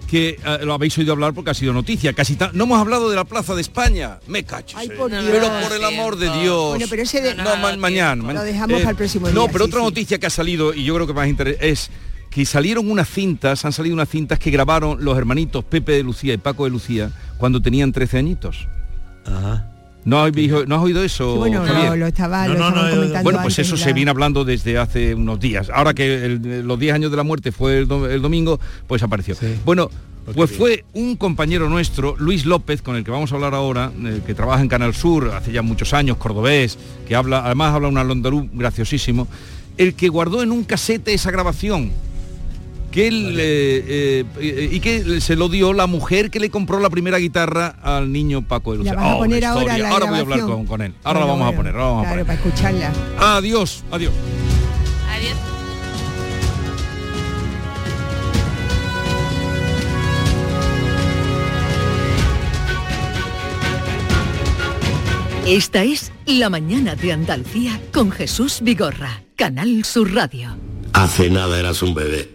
[0.06, 2.14] que eh, lo habéis oído hablar porque ha sido noticia?
[2.14, 4.20] Casi no hemos hablado de la Plaza de España.
[4.28, 4.78] Me cacho.
[4.78, 5.26] Ay, por Dios.
[5.30, 6.70] Pero por el amor de Dios.
[6.70, 8.34] Bueno, pero ese de- no, ma- mañana.
[8.34, 9.86] Lo dejamos eh, el próximo No, día, pero sí, otra sí.
[9.86, 11.90] noticia que ha salido y yo creo que más interés es
[12.30, 16.34] que salieron unas cintas, han salido unas cintas que grabaron los hermanitos Pepe de Lucía
[16.34, 18.68] y Paco de Lucía cuando tenían 13 añitos.
[20.06, 21.34] ¿No, has oído- ¿No has oído eso?
[21.34, 21.90] Sí, bueno, Javier?
[21.90, 25.16] lo, lo estaba, lo estaban comentando Bueno, pues antes eso se viene hablando desde hace
[25.16, 25.70] unos días.
[25.74, 29.02] Ahora que el- los 10 años de la muerte fue el, do- el domingo, pues
[29.04, 29.36] apareció.
[29.66, 29.90] Bueno,
[30.34, 34.22] pues fue un compañero nuestro, Luis López, con el que vamos a hablar ahora, eh,
[34.26, 37.98] que trabaja en Canal Sur hace ya muchos años, cordobés, que habla, además habla un
[37.98, 39.28] andaluz graciosísimo,
[39.78, 41.92] el que guardó en un casete esa grabación
[42.96, 46.80] que él, eh, eh, eh, y que se lo dio la mujer que le compró
[46.80, 48.94] la primera guitarra al niño Paco de Lucía.
[48.98, 49.78] Oh, ahora historia.
[49.80, 50.94] la Ahora voy a hablar con, con él.
[51.04, 51.76] Ahora la Bueno, vamos a poner.
[51.76, 52.40] ahora vamos a Claro, poner.
[52.40, 52.94] para escucharla.
[53.36, 54.14] Adiós, adiós.
[55.14, 55.34] Adiós.
[65.46, 70.58] Esta es La mañana de Andalucía con Jesús Vigorra, Canal Sur Radio.
[70.94, 72.35] Hace nada eras un bebé.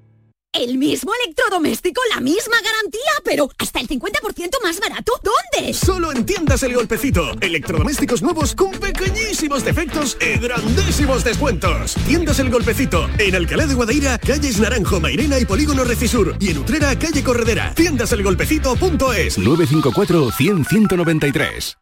[0.53, 5.13] El mismo electrodoméstico, la misma garantía, pero hasta el 50% más barato.
[5.23, 5.73] ¿Dónde?
[5.73, 7.31] Solo en Tiendas El Golpecito.
[7.39, 11.95] Electrodomésticos nuevos con pequeñísimos defectos y grandísimos descuentos.
[12.05, 13.09] Tiendas El Golpecito.
[13.17, 16.35] En Alcalá de Guadaira, calles Naranjo, Mairena y Polígono Recisur.
[16.41, 17.73] Y en Utrera, calle Corredera.
[17.73, 19.37] Tiendaselgolpecito.es.
[19.37, 21.77] 954 100 193.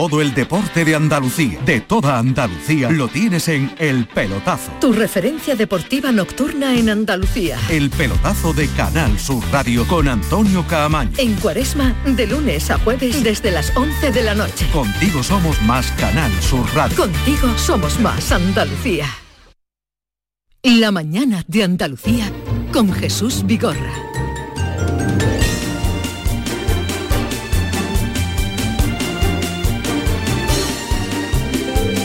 [0.00, 4.72] Todo el deporte de Andalucía, de toda Andalucía, lo tienes en El Pelotazo.
[4.80, 7.58] Tu referencia deportiva nocturna en Andalucía.
[7.68, 11.12] El Pelotazo de Canal Sur Radio con Antonio Caamaño.
[11.18, 14.66] En Cuaresma, de lunes a jueves desde las 11 de la noche.
[14.72, 16.96] Contigo somos más Canal Sur Radio.
[16.96, 19.04] Contigo somos más Andalucía.
[20.62, 22.32] La mañana de Andalucía
[22.72, 24.09] con Jesús Vigorra.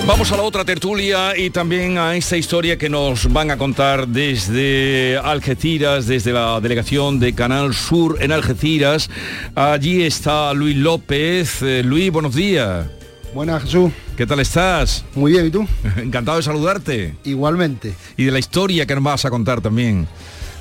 [0.08, 4.08] Vamos a la otra tertulia y también a esta historia que nos van a contar
[4.08, 9.10] desde Algeciras, desde la delegación de Canal Sur en Algeciras.
[9.56, 11.64] Allí está Luis López.
[11.64, 12.86] Eh, Luis, buenos días.
[13.34, 13.92] Buenas, Jesús.
[14.16, 15.04] ¿Qué tal estás?
[15.16, 15.68] Muy bien, ¿y tú?
[15.98, 17.16] Encantado de saludarte.
[17.24, 17.96] Igualmente.
[18.16, 20.08] Y de la historia que nos vas a contar también.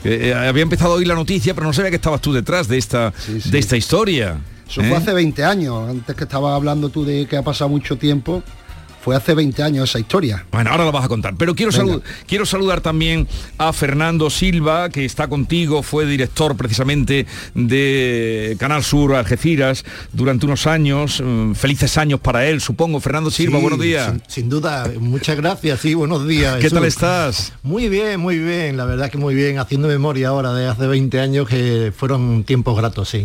[0.04, 2.66] Eh, eh, había empezado a oír la noticia, pero no sabía que estabas tú detrás
[2.66, 4.38] de esta, De esta historia.
[4.66, 7.96] Eso fue hace 20 años, antes que estabas hablando tú de que ha pasado mucho
[7.96, 8.42] tiempo.
[9.04, 10.46] Fue hace 20 años esa historia.
[10.50, 11.34] Bueno, ahora la vas a contar.
[11.36, 11.84] Pero quiero, Venga.
[11.96, 18.82] salu- quiero saludar también a Fernando Silva, que está contigo, fue director precisamente de Canal
[18.82, 21.20] Sur Algeciras durante unos años.
[21.24, 23.00] Mm, Felices años para él, supongo.
[23.00, 24.06] Fernando Silva, Sí, buenos días.
[24.10, 26.56] Sin, sin duda, muchas gracias, sí, buenos días.
[26.56, 26.78] ¿Qué Jesús.
[26.78, 27.52] tal estás?
[27.62, 31.20] Muy bien, muy bien, la verdad que muy bien, haciendo memoria ahora de hace 20
[31.20, 33.24] años que fueron tiempos gratos, sí.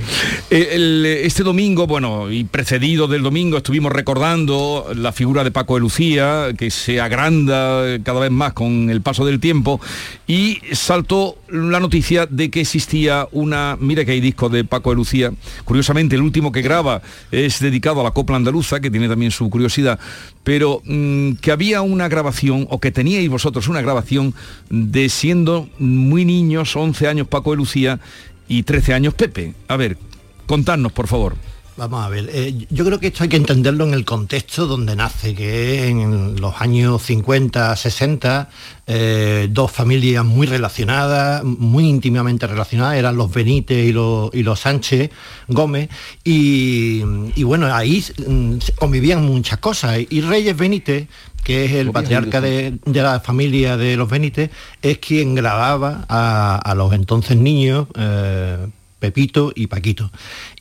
[0.49, 5.68] Eh, el- este domingo, bueno, y precedido del domingo, estuvimos recordando la figura de Paco
[5.75, 9.79] de Lucía, que se agranda cada vez más con el paso del tiempo,
[10.27, 14.95] y saltó la noticia de que existía una, mira que hay disco de Paco de
[14.95, 15.31] Lucía,
[15.65, 17.01] curiosamente el último que graba
[17.31, 19.99] es dedicado a la copla andaluza, que tiene también su curiosidad,
[20.43, 24.33] pero mm, que había una grabación, o que teníais vosotros una grabación
[24.69, 27.99] de siendo muy niños, 11 años Paco de Lucía
[28.47, 29.53] y 13 años Pepe.
[29.67, 29.97] A ver,
[30.45, 31.35] contadnos, por favor.
[31.79, 34.97] Vamos a ver, eh, yo creo que esto hay que entenderlo en el contexto donde
[34.97, 38.49] nace, que es en los años 50, 60,
[38.85, 44.59] eh, dos familias muy relacionadas, muy íntimamente relacionadas, eran los Benítez y los, y los
[44.59, 45.11] Sánchez
[45.47, 45.87] Gómez,
[46.25, 47.01] y,
[47.35, 49.99] y bueno, ahí mm, convivían muchas cosas.
[50.09, 51.07] Y Reyes Benítez,
[51.45, 54.51] que es el patriarca de, de la familia de los Benítez,
[54.81, 58.67] es quien grababa a, a los entonces niños, eh,
[58.99, 60.11] Pepito y Paquito.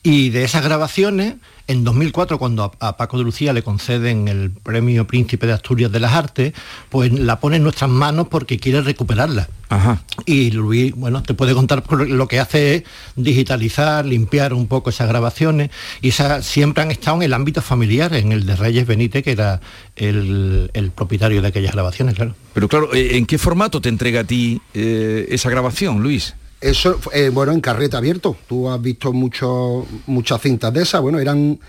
[0.01, 1.35] Y de esas grabaciones,
[1.67, 5.99] en 2004, cuando a, Paco de Lucía le conceden el premio Príncipe de Asturias de
[5.99, 6.53] las Artes,
[6.89, 9.49] pues la pone en nuestras manos porque quiere recuperarla.
[9.69, 10.01] Ajá.
[10.25, 12.83] Y Luis, bueno, te puede contar lo que hace es
[13.15, 15.69] digitalizar, limpiar un poco esas grabaciones
[16.01, 19.33] y esas siempre han estado en el ámbito familiar, en el de Reyes Benítez, que
[19.33, 19.61] era
[19.95, 22.33] el, el propietario de aquellas grabaciones, claro.
[22.53, 26.35] Pero claro, ¿en qué formato te entrega a ti eh, esa grabación, Luis?
[26.61, 28.35] Eso, eh, bueno, en carrete abierto.
[28.47, 31.01] Tú has visto mucho, muchas cintas de esas.
[31.01, 31.59] Bueno, eran,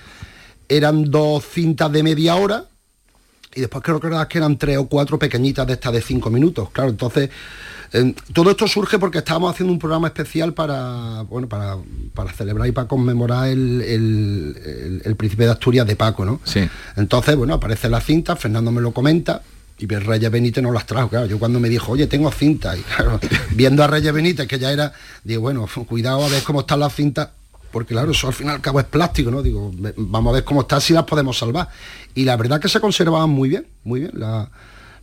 [0.68, 2.64] eran dos cintas de media hora
[3.54, 6.30] y después creo que era- que eran tres o cuatro pequeñitas de estas de cinco
[6.30, 6.70] minutos.
[6.70, 7.30] Claro, entonces
[7.92, 11.76] eh, todo esto surge porque estábamos haciendo un programa especial para, bueno, para,
[12.14, 16.40] para celebrar y para conmemorar el, el- el- el príncipe de Asturias de Paco, ¿no?
[16.44, 16.60] Sí.
[16.96, 19.42] Entonces, bueno, aparece la cinta, Fernando me lo comenta.
[19.82, 21.26] Y bien Reyes Benítez no las trajo, claro.
[21.26, 22.82] Yo cuando me dijo, oye, tengo cinta, y
[23.54, 24.92] viendo a Reyes Benítez, que ya era,
[25.24, 27.30] digo, bueno, cuidado a ver cómo están las cintas,
[27.72, 29.42] porque claro, eso al fin y al cabo es plástico, ¿no?
[29.42, 31.68] Digo, vamos a ver cómo está, si las podemos salvar.
[32.14, 34.12] Y la verdad que se conservaban muy bien, muy bien.
[34.14, 34.50] La-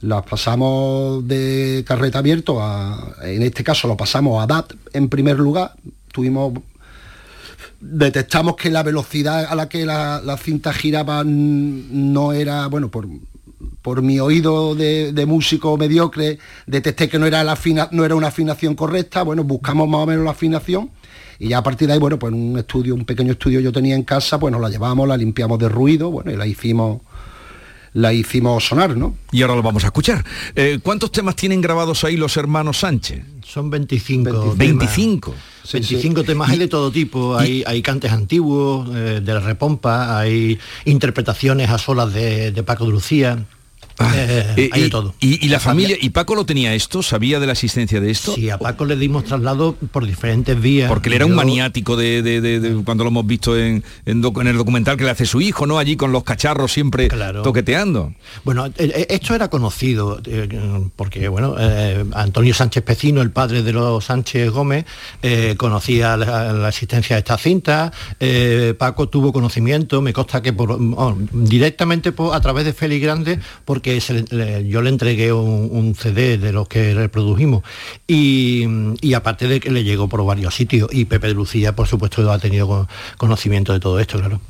[0.02, 5.40] las pasamos de carrete abierto a, en este caso lo pasamos a DAT en primer
[5.40, 5.74] lugar.
[6.12, 6.54] Tuvimos
[7.80, 13.08] detectamos que la velocidad a la que la, la cinta giraba no era, bueno, por,
[13.82, 16.38] por mi oído de, de músico mediocre,
[16.68, 20.06] detecté que no era, la afina- no era una afinación correcta, bueno, buscamos más o
[20.06, 20.92] menos la afinación
[21.40, 23.96] y ya a partir de ahí, bueno, pues un estudio, un pequeño estudio yo tenía
[23.96, 27.02] en casa, pues nos la llevamos, la limpiamos de ruido, bueno, y la hicimos,
[27.94, 29.16] la hicimos sonar, ¿no?
[29.32, 30.24] Y ahora lo vamos a escuchar.
[30.56, 33.24] Eh, ¿Cuántos temas tienen grabados ahí los hermanos Sánchez?
[33.44, 34.56] Son 25.
[34.56, 34.78] 25.
[34.80, 35.34] 25
[36.24, 41.78] temas hay de todo tipo, hay, hay cantes antiguos, eh, de repompa, hay interpretaciones a
[41.78, 43.46] solas de, de Paco de Lucía,
[44.00, 45.14] eh, Eh, hay y, de todo.
[45.20, 47.02] y- y la familia, ¿y Paco lo tenía esto?
[47.04, 48.34] ¿Sabía de la existencia de esto?
[48.36, 50.88] Sí, a Paco le dimos traslado por diferentes vías.
[50.90, 54.22] Porque él era un maniático de, de- de- de- cuando lo hemos visto en, en
[54.22, 55.78] doc- en el documental que le hace su hijo, ¿no?
[55.80, 57.10] Allí con los cacharros siempre
[57.44, 58.14] toqueteando.
[58.44, 60.48] Bueno, eh, eh, esto era conocido, eh,
[60.96, 64.86] porque bueno, eh, Antonio Sánchez Pecino, el padre de los Sánchez Gómez,
[65.58, 67.92] conocía la, la existencia de esta cinta,
[68.78, 73.40] Paco tuvo conocimiento, me consta que por, oh, directamente por- a través de Félix Grande,
[73.66, 77.64] porque se le- le- yo le entregué un, un CD de los que reprodujimos,
[78.08, 78.66] y,
[79.02, 82.30] y aparte de que le llegó por varios sitios, y Pepe de Lucía, por supuesto,
[82.32, 84.42] ha tenido co- conocimiento de todo esto, claro.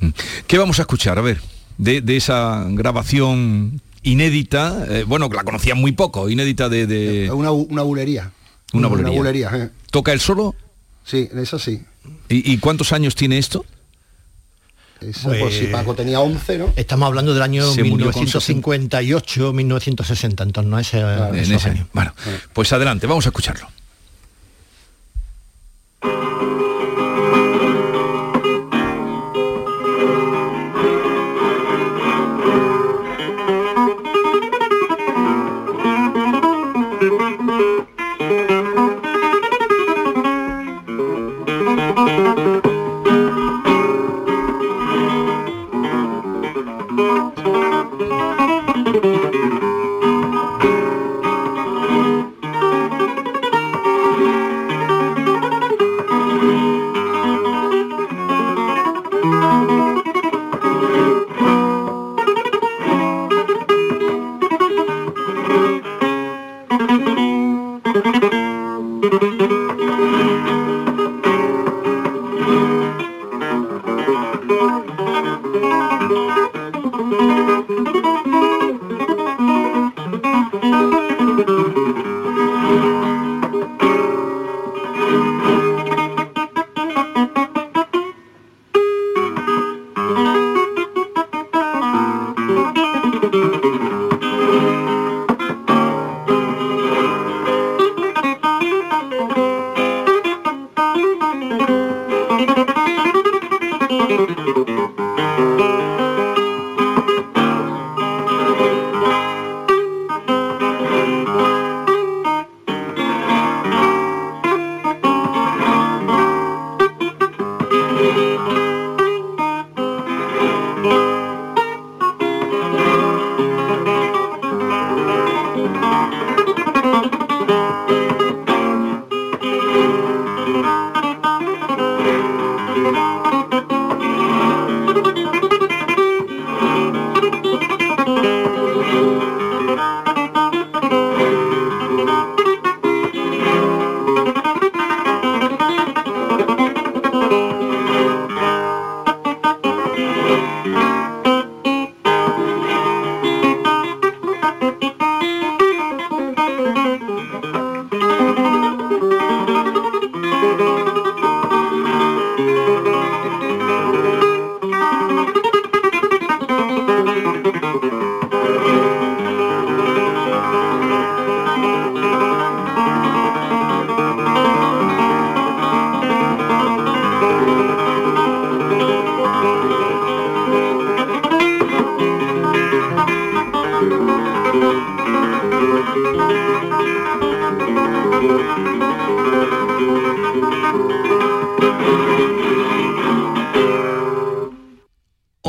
[0.47, 1.17] ¿Qué vamos a escuchar?
[1.17, 1.39] A ver,
[1.77, 6.88] de, de esa grabación inédita, eh, bueno, que la conocía muy poco, inédita de...
[6.88, 8.31] de- Una, una bulería.
[8.73, 9.49] Una bulería.
[9.55, 9.69] eh.
[9.91, 10.55] ¿Toca el solo?
[11.05, 11.81] Sí, eso sí.
[12.29, 13.65] ¿Y, y cuántos años tiene esto?
[15.02, 16.74] Eso, pues, si Paco tenía 11, ¿no?
[16.76, 21.88] Estamos hablando del año Se murió con 1958, 1960, entonces no ese, En ese- años.
[21.93, 22.14] Bueno,
[22.54, 23.68] pues adelante, vamos a escucharlo.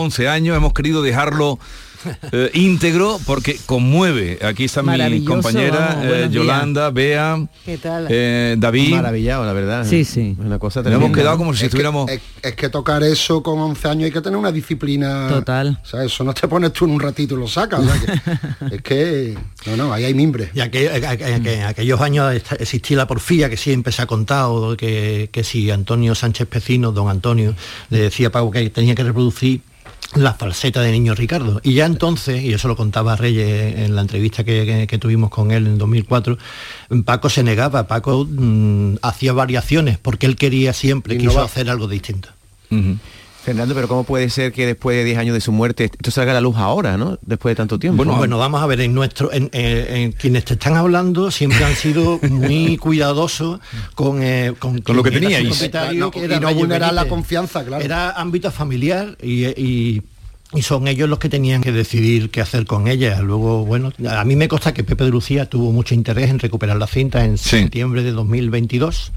[0.08, 1.58] 11 años, hemos querido dejarlo
[2.32, 4.38] eh, íntegro porque conmueve.
[4.42, 6.28] Aquí está mi compañera vamos, eh.
[6.30, 8.06] Yolanda, Bea, ¿Qué tal?
[8.08, 8.94] eh, David.
[8.94, 9.84] Maravillado, la verdad.
[9.84, 10.34] Sí, sí.
[10.38, 11.06] Una cosa Nos tremenda.
[11.06, 12.08] hemos quedado como si Es que- estuviéramos...
[12.10, 15.28] es, es que tocar eso con 11 años hay que tener una disciplina.
[15.28, 15.78] Total.
[15.82, 17.80] O sea, eso no te pones tú en un ratito y lo sacas.
[17.80, 20.50] o sea que- es que, no, no, ahí hay mimbre.
[20.54, 24.76] Y aquel- aqu- aqu- aqu- aquellos años existía la porfía que siempre se ha contado,
[24.76, 27.54] que, que si Antonio Sánchez Pecino, don Antonio,
[27.90, 29.60] le decía a Paco que tenía que reproducir
[30.14, 31.60] la falseta de Niño Ricardo.
[31.62, 35.30] Y ya entonces, y eso lo contaba Reyes en la entrevista que, que- que tuvimos
[35.30, 36.38] con él en 2004,
[37.04, 42.30] Paco se negaba, Paco mm, hacía variaciones porque él quería siempre, quiso hacer algo distinto.
[43.48, 46.32] Fernando, pero ¿cómo puede ser que después de 10 años de su muerte esto salga
[46.32, 47.18] a la luz ahora, ¿no?
[47.22, 47.96] Después de tanto tiempo.
[47.96, 51.64] Bueno, bueno, vamos a ver, en nuestro, en, en- en quienes te están hablando siempre
[51.64, 53.60] han sido muy cuidadosos
[53.94, 55.70] con, eh, con, Con lo que teníais.
[55.96, 57.84] No, que y no vulnerar la confianza, claro.
[57.84, 60.02] Era ámbito familiar y, y-
[60.54, 63.20] y son ellos los que tenían que decidir qué hacer con ella.
[63.20, 66.78] Luego, bueno, a mí me consta que Pepe de Lucía tuvo mucho interés en recuperar
[66.78, 69.12] la cinta en septiembre de 2022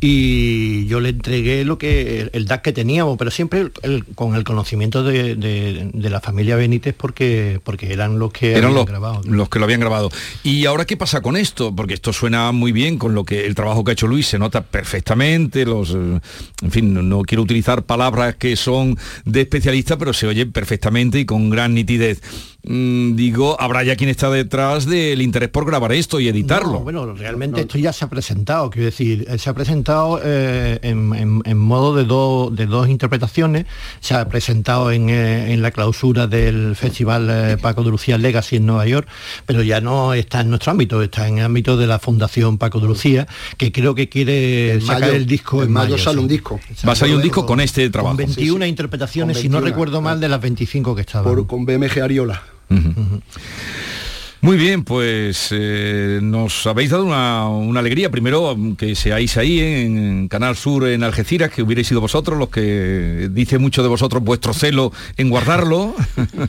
[0.00, 4.36] y yo le entregué lo que el, DAC que teníamos, pero siempre el- el- con
[4.36, 8.86] el conocimiento de, de- de la familia Benítez porque porque eran los que Eran los,
[8.86, 9.20] grabado.
[9.24, 10.10] los que lo habían grabado.
[10.44, 11.74] ¿Y ahora qué pasa con esto?
[11.74, 14.38] Porque esto suena muy bien con lo que el trabajo que ha hecho Luis, se
[14.38, 16.20] nota perfectamente, los eh,
[16.62, 21.18] en fin, no, no quiero utilizar palabras que son de especialista, pero se oye perfectamente
[21.18, 22.20] y con gran nitidez.
[22.64, 26.72] Mm, digo, habrá ya quien está detrás del interés por grabar esto y editarlo.
[26.72, 30.78] No, bueno, realmente esto ya se ha presentado, quiero decir, eh, se ha presentado eh,
[30.82, 33.64] en, en- en modo de, dos de dos interpretaciones,
[34.00, 38.56] se ha presentado en, eh, en la clausura del Festival eh, Paco de Lucía Legacy
[38.56, 39.08] en Nueva York,
[39.46, 42.80] pero ya no está en nuestro ámbito, está en el ámbito de la Fundación Paco
[42.80, 46.02] de Lucía, que creo que quiere En sacar mayo- el disco en en mayo mayo.
[46.04, 46.22] sale sí.
[46.22, 46.60] un disco.
[46.86, 48.16] Va a salir un disco con este trabajo.
[48.16, 48.68] Con 21 Sí, sí.
[48.68, 51.32] interpretaciones, Con si no 21, recuerdo mal, de las 25 que estaban.
[51.32, 52.42] Por, con BMG Ariola.
[52.70, 53.00] Mm-hmm.
[53.00, 54.07] Mm-hmm.
[54.48, 58.10] Muy bien, pues eh, nos habéis dado una, una alegría.
[58.10, 63.28] Primero que seáis ahí en Canal Sur, en Algeciras, que hubierais sido vosotros los que
[63.30, 65.94] dice mucho de vosotros vuestro celo en guardarlo.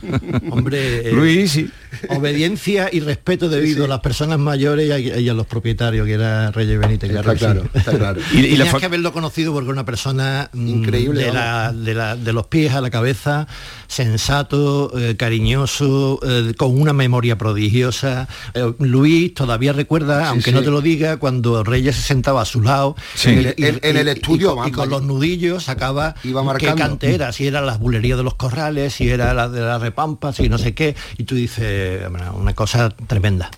[0.50, 1.60] Hombre, eh, Luis,
[2.08, 6.14] obediencia y respeto debido a las personas mayores y a, y a los propietarios, que
[6.14, 7.10] era Reyes Benítez.
[7.10, 7.38] Está sí.
[7.38, 8.20] claro, está claro.
[8.32, 12.16] Y- y la que haberlo conocido porque una persona mm, Increíble, de, la- de la-
[12.16, 13.46] de los pies a la cabeza,
[13.88, 16.18] sensato, eh, cariñoso,
[16.56, 17.89] con una memoria prodigiosa.
[18.54, 20.52] Eh, Luis todavía recuerda, aunque sí.
[20.52, 23.30] no te lo diga, cuando Reyes se sentaba a su lado Sí.
[23.30, 26.76] En el- en estudio, y, con- y vamos, con los nudillos sacaba Iba qué marcando.
[26.76, 30.48] cantera, si era las bulerías de los corrales, si era la de la repampa, si
[30.48, 32.02] no sé qué, y tú dices,
[32.34, 33.50] una cosa tremenda.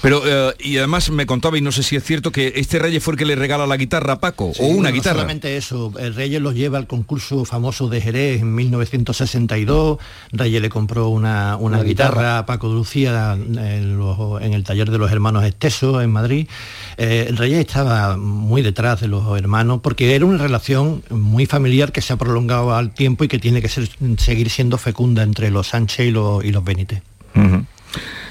[0.00, 3.02] Pero, eh, y además me contaba, y no sé si es cierto, que este Reyes
[3.02, 5.14] fue el que le regala la guitarra a Paco, o una Bueno, no guitarra.
[5.16, 9.98] solamente eso, el Reyes los lleva al concurso famoso de Jerez en 1962,
[10.32, 12.38] Reyes le compró una, una Una guitarra, guitarra.
[12.38, 16.48] a Paco Lucía en, el taller de los hermanos Esteso en Madrid.
[16.96, 21.92] Eh, el Reyes estaba muy detrás de los hermanos porque era una relación muy familiar
[21.92, 25.68] que se ha prolongado al tiempo y que tiene que seguir siendo fecunda entre los
[25.68, 27.02] Sánchez y los, y Benítez.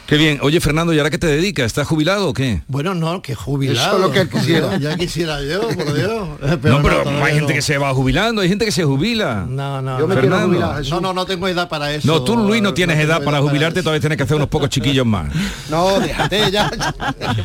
[0.08, 0.40] Qué bien.
[0.42, 1.68] Oye, Fernando, ¿y ahora qué te dedicas?
[1.68, 2.62] ¿Estás jubilado o qué?
[2.68, 3.88] Bueno, no, que jubilado.
[3.88, 4.78] Eso es lo que quisiera.
[4.82, 6.28] Ya quisiera yo, por Dios.
[6.64, 7.56] no, pero hay gente no.
[7.56, 9.46] que se va jubilando, hay gente que se jubila.
[9.48, 10.22] No, no, Yo me no.
[10.22, 10.92] quiero jubilar, Jesús.
[10.92, 12.08] No, no, no tengo edad para eso.
[12.08, 15.06] No, tú, Luis, no tienes edad para jubilarte, todavía tienes que hacer unos pocos chiquillos
[15.06, 15.32] más.
[15.70, 16.70] No, déjate ya.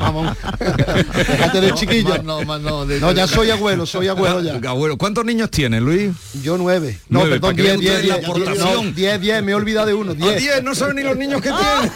[0.00, 0.36] Vamos.
[0.59, 2.09] Déjate de chiquillo.
[2.09, 4.54] Más no, más no, de- No, ya soy abuelo, soy abuelo ya.
[4.64, 6.11] Ah, Abuelo, ¿cuántos niños tienes, Luis?
[6.42, 6.98] Yo nueve.
[7.09, 8.94] No, Nueve, perdón, diez, diez, diez.
[8.96, 10.11] diez, diez, me he olvidado de uno.
[10.12, 10.38] A Diez.
[10.42, 11.92] 10, no saben ni los niños que tienen.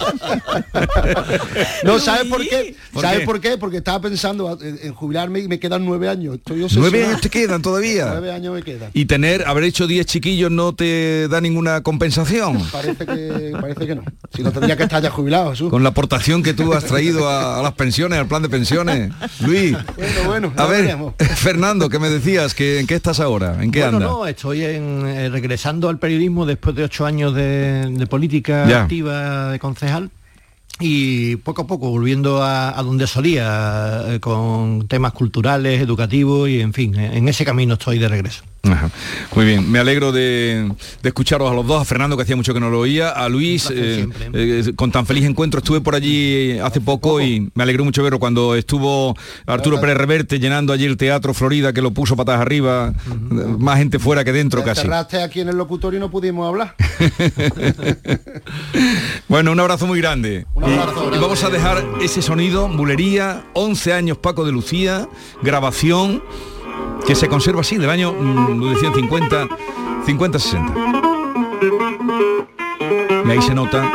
[1.84, 2.74] No, ¿sabes por qué?
[2.92, 3.24] ¿Por ¿Sabes qué?
[3.26, 3.58] por qué?
[3.58, 6.36] Porque estaba pensando en, jubilarme y me quedan nueve años.
[6.36, 8.06] Estoy ¿Nueve años te quedan todavía?
[8.10, 8.90] Nueve años me quedan.
[8.94, 12.58] Y tener, haber hecho 10 chiquillos no te da ninguna compensación.
[12.72, 14.02] Parece que, parece que no.
[14.34, 15.70] Si no tendría que estar ya jubilado, Jesús.
[15.70, 19.12] Con la aportación que tú has traído a, a las pensiones, al plan de pensiones.
[19.40, 21.14] Luis, Bueno, bueno, a ver, veremos.
[21.36, 22.54] Fernando, ¿qué me decías?
[22.54, 23.62] ¿Que, ¿En qué estás ahora?
[23.62, 24.10] ¿En qué bueno, andas?
[24.10, 28.82] no, estoy en, eh, regresando al periodismo después de ocho años de, de política Ya.
[28.82, 29.89] activa de concejal
[30.80, 36.72] y poco a poco volviendo a, donde solía eh, con temas culturales, educativos y en
[36.72, 38.49] fin, en ese camino estoy de regreso.
[38.62, 38.90] Ajá.
[39.34, 40.70] Muy bien, me alegro de,
[41.02, 43.28] de escucharos a los dos, a Fernando que hacía mucho que no lo oía, a
[43.28, 47.84] Luis, eh, eh, con tan feliz encuentro, estuve por allí hace poco y me alegró
[47.84, 52.16] mucho verlo cuando estuvo Arturo Pérez Reverte llenando allí el Teatro Florida, que lo puso
[52.16, 52.92] patas arriba,
[53.58, 54.82] más gente fuera que dentro Te casi.
[54.82, 56.74] cerraste aquí en el locutorio y no pudimos hablar.
[59.28, 60.46] Bueno, un abrazo muy grande.
[60.54, 61.18] Un abrazo Y- y grande.
[61.20, 65.08] vamos a dejar ese sonido, bulería, 11 años Paco de Lucía,
[65.42, 66.22] grabación,
[67.06, 69.48] que se conserva así, del año, mm, lo decían 50,
[70.06, 70.72] 50-60.
[73.26, 73.90] Y ahí se nota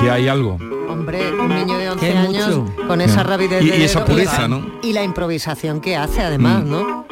[0.00, 0.58] que hay algo.
[0.88, 2.86] Hombre, un niño de 11 Que hay años mucho.
[2.86, 4.62] con esa rapidez Y- de y esa pureza, la- ¿no?
[4.82, 6.70] Y la improvisación que hace además, Mm.
[6.70, 7.06] ¿no?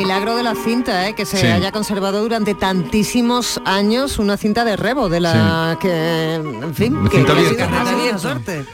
[0.00, 1.14] Milagro de la cinta, ¿eh?
[1.14, 1.46] que se Sí.
[1.46, 7.18] haya conservado durante tantísimos años una cinta de rebo, de la que, en fin, que,
[7.20, 8.64] ha sido- una suerte.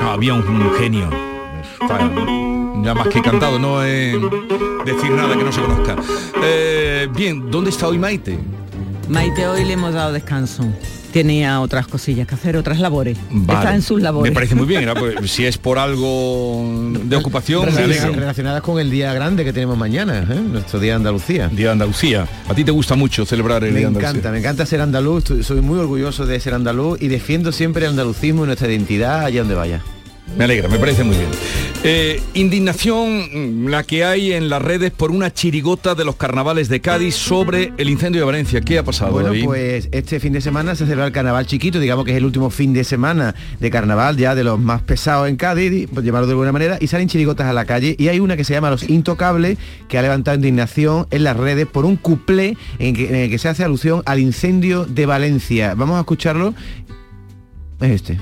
[0.00, 1.10] Ah, había un, un genio.
[2.82, 4.18] Ya más que cantado, no eh,
[4.86, 5.96] decir nada que no se conozca.
[6.42, 8.38] Eh, bien, ¿dónde está hoy Maite?
[9.08, 10.64] Maite hoy le hemos dado descanso.
[11.12, 13.18] Tenía otras cosillas que hacer, otras labores.
[13.30, 13.58] Vale.
[13.58, 14.30] Está en sus labores.
[14.30, 16.64] Me parece muy bien, pues, si es por algo
[17.04, 17.70] de ocupación, me
[18.12, 20.40] Relacionadas- con el día grande que tenemos mañana, ¿eh?
[20.40, 21.48] nuestro día de Andalucía.
[21.48, 22.28] Día de Andalucía.
[22.48, 24.10] A ti te gusta mucho celebrar el Me Día de Andalucía.
[24.10, 27.90] encanta, me encanta ser andaluz, soy muy orgulloso de ser andaluz y defiendo siempre el
[27.90, 29.82] andalucismo y nuestra identidad allá donde vaya.
[30.38, 31.28] Me alegra, me parece muy bien.
[31.82, 36.68] Eh, indignación mm, la que hay en las redes por una chirigota de los carnavales
[36.70, 38.60] de Cádiz sobre el incendio de Valencia.
[38.62, 39.44] ¿Qué ha pasado Bueno, David?
[39.44, 42.48] pues este fin de semana se celebra el carnaval chiquito, digamos que es el último
[42.48, 46.32] fin de semana de carnaval ya de los más pesados en Cádiz, por llamarlo de
[46.32, 48.88] alguna manera, y salen chirigotas a la calle y hay una que se llama Los
[48.88, 49.58] Intocables
[49.88, 53.38] que ha levantado indignación en las redes por un cuplé en, que- en el que
[53.38, 55.74] se hace alusión al incendio de Valencia.
[55.74, 56.54] Vamos a escucharlo.
[57.80, 58.18] Es este.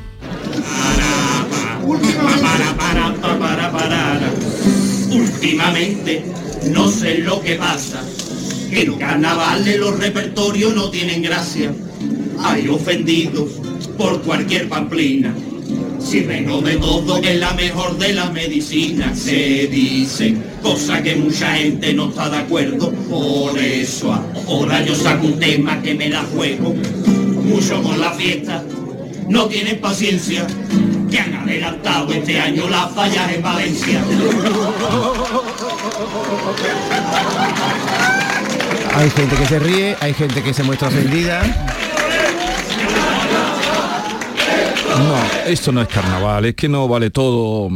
[5.10, 6.24] Últimamente,
[6.70, 8.02] no sé lo que pasa,
[8.70, 11.72] que los carnavales, los repertorios no tienen gracia.
[12.40, 13.52] Hay ofendidos
[13.96, 15.34] por cualquier pamplina.
[15.98, 21.56] Si reno de todo es la mejor de las medicinas, se dice, cosa que mucha
[21.56, 22.92] gente no está de acuerdo.
[23.10, 24.12] Por eso
[24.46, 26.74] ahora yo saco un tema que me la juego.
[27.44, 28.64] Mucho con la fiesta,
[29.28, 30.46] no tienen paciencia,
[31.08, 34.02] que han adelantado este año las fallas en Valencia.
[38.94, 41.42] Hay gente que se ríe, hay gente que se muestra ofendida.
[44.98, 47.70] No, esto no es carnaval, es que no vale todo.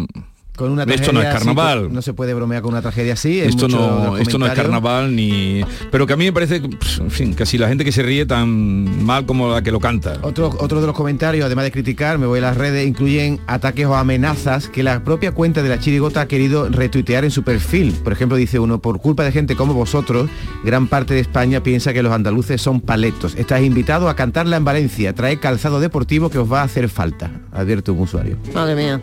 [0.62, 1.92] Con una esto no es así, carnaval.
[1.92, 3.40] no se puede bromear con una tragedia así.
[3.40, 5.60] esto no, esto no es carnaval ni.
[5.90, 6.62] Pero que a mí me parece,
[7.00, 10.18] en fin, casi la gente que se ríe tan mal como la que lo canta.
[10.22, 13.86] Otro, otro de los comentarios, además de criticar, me voy a las redes, incluyen ataques
[13.86, 17.90] o amenazas que la propia cuenta de la chirigota ha querido retuitear en su perfil.
[18.04, 20.30] Por ejemplo, dice uno, por culpa de gente como vosotros,
[20.62, 23.34] gran parte de España piensa que los andaluces son paletos.
[23.34, 25.12] Estás invitado a cantarla en Valencia.
[25.12, 27.32] Trae calzado deportivo que os va a hacer falta.
[27.50, 28.36] Advierte un usuario.
[28.54, 29.00] Madre mía.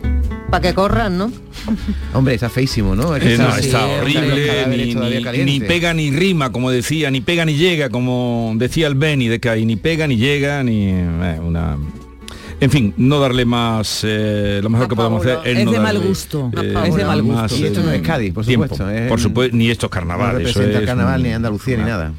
[0.50, 1.30] Para que corran, ¿no?
[2.14, 3.14] Hombre, está feísimo, ¿no?
[3.16, 7.44] Es que Eh, no, está- sí, horrible, ni, pega ni rima, como decía, ni pega
[7.44, 11.76] ni llega, como decía el Beni de Cai, ni pega ni llega, ni eh, una...
[12.62, 15.94] En fin, no darle más, eh, lo mejor que podemos hacer Es no de mal
[15.94, 17.40] darle, gusto, eh, es de mal gusto.
[17.40, 18.66] más, Y esto no es Cádiz, por tiempo.
[18.68, 20.48] supuesto, es- por supuesto, ni estos No carnavales.
[20.50, 22.12] eso representa es carnaval un- ni Andalucía ni nada.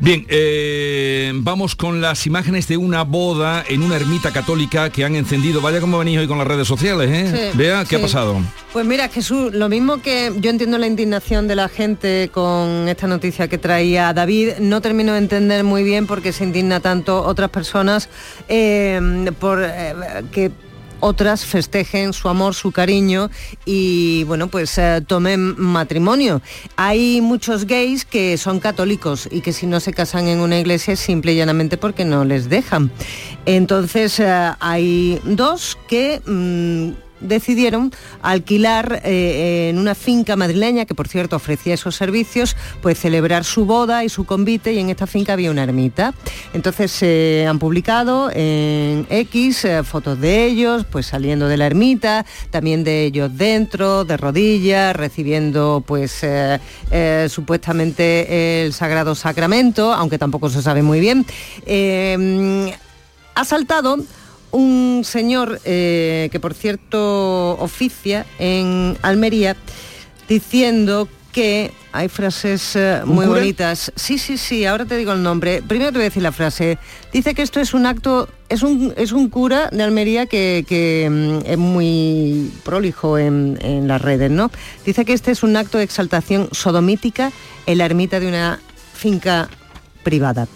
[0.00, 5.16] Bien, eh, vamos con las imágenes de una boda en una ermita católica que han
[5.16, 5.60] encendido.
[5.60, 7.50] Vaya como venís hoy con las redes sociales, ¿eh?
[7.52, 8.40] Sí, Vea qué ha pasado.
[8.72, 13.06] Pues mira, Jesús, lo mismo que yo entiendo la indignación de la gente con esta
[13.06, 17.22] noticia que traía David, no termino de entender muy bien por qué se indigna tanto
[17.22, 18.08] otras personas
[18.48, 19.00] eh,
[19.38, 19.94] por eh,
[20.32, 20.50] que
[21.02, 23.28] otras festejen su amor, su cariño
[23.66, 26.40] y bueno, pues eh, tomen matrimonio.
[26.76, 30.94] Hay muchos gays que son católicos y que si no se casan en una iglesia
[30.94, 32.90] es simple y llanamente porque no les dejan.
[33.46, 41.08] Entonces eh, hay dos que mm, decidieron alquilar eh, en una finca madrileña que por
[41.08, 45.32] cierto ofrecía esos servicios, pues celebrar su boda y su convite y en esta finca
[45.32, 46.14] había una ermita.
[46.52, 52.26] Entonces se han publicado en X eh, fotos de ellos, pues saliendo de la ermita,
[52.50, 56.60] también de ellos dentro, de rodillas, recibiendo pues eh,
[56.90, 61.26] eh, supuestamente el Sagrado Sacramento, aunque tampoco se sabe muy bien.
[61.66, 62.74] Eh,
[63.34, 63.96] ha saltado
[64.52, 69.56] un señor eh, que por cierto oficia en Almería
[70.28, 73.40] diciendo que hay frases eh, ¿Un muy cura?
[73.40, 73.90] bonitas.
[73.96, 75.62] Sí, sí, sí, ahora te digo el nombre.
[75.66, 76.78] Primero te voy a decir la frase.
[77.12, 81.08] Dice que esto es un acto, es un, es un cura de Almería que, que,
[81.10, 84.50] mm, es muy prolijo en, en las redes, ¿no?
[84.84, 87.32] Dice que este es un acto de exaltación sodomítica
[87.66, 88.60] en la ermita de una
[88.94, 89.48] finca
[90.02, 90.48] privada.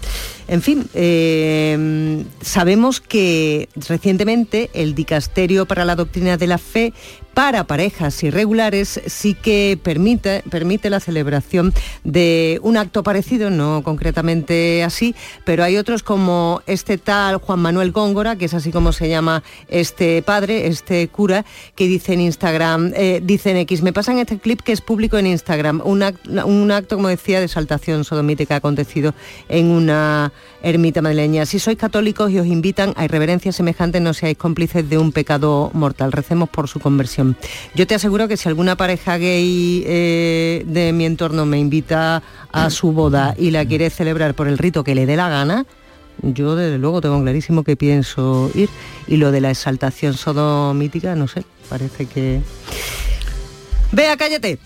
[0.48, 6.92] En fin, eh, sabemos que recientemente el Dicasterio para la Doctrina de la Fe
[7.36, 14.82] para parejas irregulares sí que permite, permite la celebración de un acto parecido, no concretamente
[14.82, 15.14] así,
[15.44, 19.42] pero hay otros como este tal Juan Manuel Góngora, que es así como se llama
[19.68, 24.38] este padre, este cura, que dice en Instagram, eh, dice en X, me pasan este
[24.38, 28.56] clip que es público en Instagram, un, act- un acto, como decía, de exaltación sodomítica
[28.56, 29.14] acontecido
[29.50, 30.32] en una
[30.66, 31.46] ermita madrileña.
[31.46, 35.70] Si sois católicos y os invitan a irreverencias semejantes, no seáis cómplices de un pecado
[35.74, 36.10] mortal.
[36.10, 37.36] Recemos por su conversión.
[37.74, 42.70] Yo te aseguro que si alguna pareja gay eh, de mi entorno me invita a
[42.70, 45.66] su boda y la quiere celebrar por el rito que le dé la gana,
[46.22, 48.68] yo desde luego tengo clarísimo que pienso ir.
[49.06, 52.40] Y lo de la exaltación sodomítica, no sé, parece que...
[53.92, 54.58] Vea, cállate.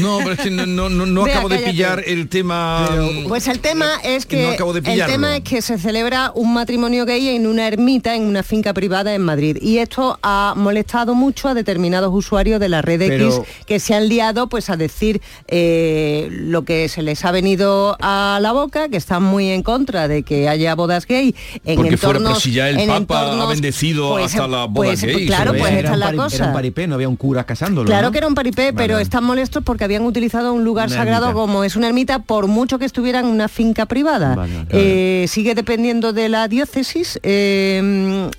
[0.00, 1.72] No, pero es que no, no, no, no Vea, acabo de cállate.
[1.72, 2.88] pillar el tema.
[3.28, 6.52] Pues el tema es que no acabo de el tema es que se celebra un
[6.52, 11.14] matrimonio gay en una ermita en una finca privada en Madrid y esto ha molestado
[11.14, 14.76] mucho a determinados usuarios de la red Pero- X que se han liado pues a
[14.76, 19.62] decir eh, lo que se les ha venido a la boca, que están muy en
[19.62, 22.88] contra de que haya bodas gay en Porque fuera, entornos pero si ya el en
[22.88, 25.26] Papa ha entornos- bendecido pues, hasta la boda pues, gay.
[25.26, 26.36] claro, pues era esta es la cosa.
[26.36, 27.86] Era un paripé, no había un cura casándolo.
[27.86, 28.12] Claro ¿no?
[28.12, 31.40] que era un paripé, pero están molestos porque habían utilizado un lugar Una sagrado ermita.
[31.40, 34.34] como es una ermita, por mucho que estuviera en una finca privada.
[34.34, 34.68] Vale, vale.
[34.70, 37.78] Eh, sigue dependiendo de la diócesis, eh,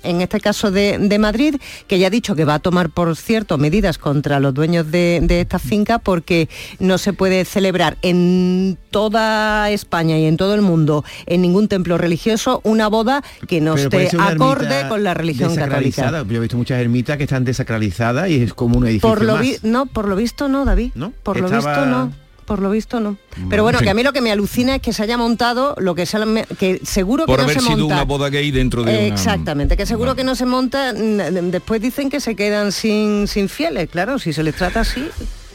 [0.02, 1.56] en este caso de, de Madrid,
[1.86, 5.20] que ya ha dicho que va a tomar, por cierto, medidas contra los dueños de,
[5.22, 6.48] de esta finca porque
[6.78, 11.98] no se puede celebrar en toda España y en todo el mundo, en ningún templo
[11.98, 16.24] religioso, una boda que no Pero esté acorde con la religión católica.
[16.28, 19.36] Yo he visto muchas ermitas que están desacralizadas y es como un edificio Por lo,
[19.36, 19.62] más.
[19.62, 20.92] no, por lo visto no, David.
[21.22, 22.12] Por lo visto no.
[22.46, 23.16] Por lo visto no.
[23.50, 25.74] Pero bueno, en que a mí lo que me alucina es que se haya montado
[25.78, 26.24] lo que se ha-
[26.58, 27.94] que seguro Por que no haber se sido monta.
[27.96, 29.00] una boda gay dentro de una...
[29.14, 30.92] Exactamente, que seguro que no se monta.
[30.92, 35.08] Después dicen que se quedan sin, sin fieles, claro, si se les trata así.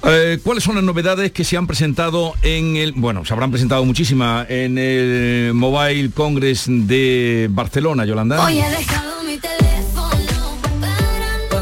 [0.04, 3.86] Eh, ¿Cuáles son las novedades que se han presentado en el, bueno, se habrán presentado
[3.86, 8.36] muchísimas en el Mobile Congress de Barcelona, Yolanda?
[8.44, 8.56] Pues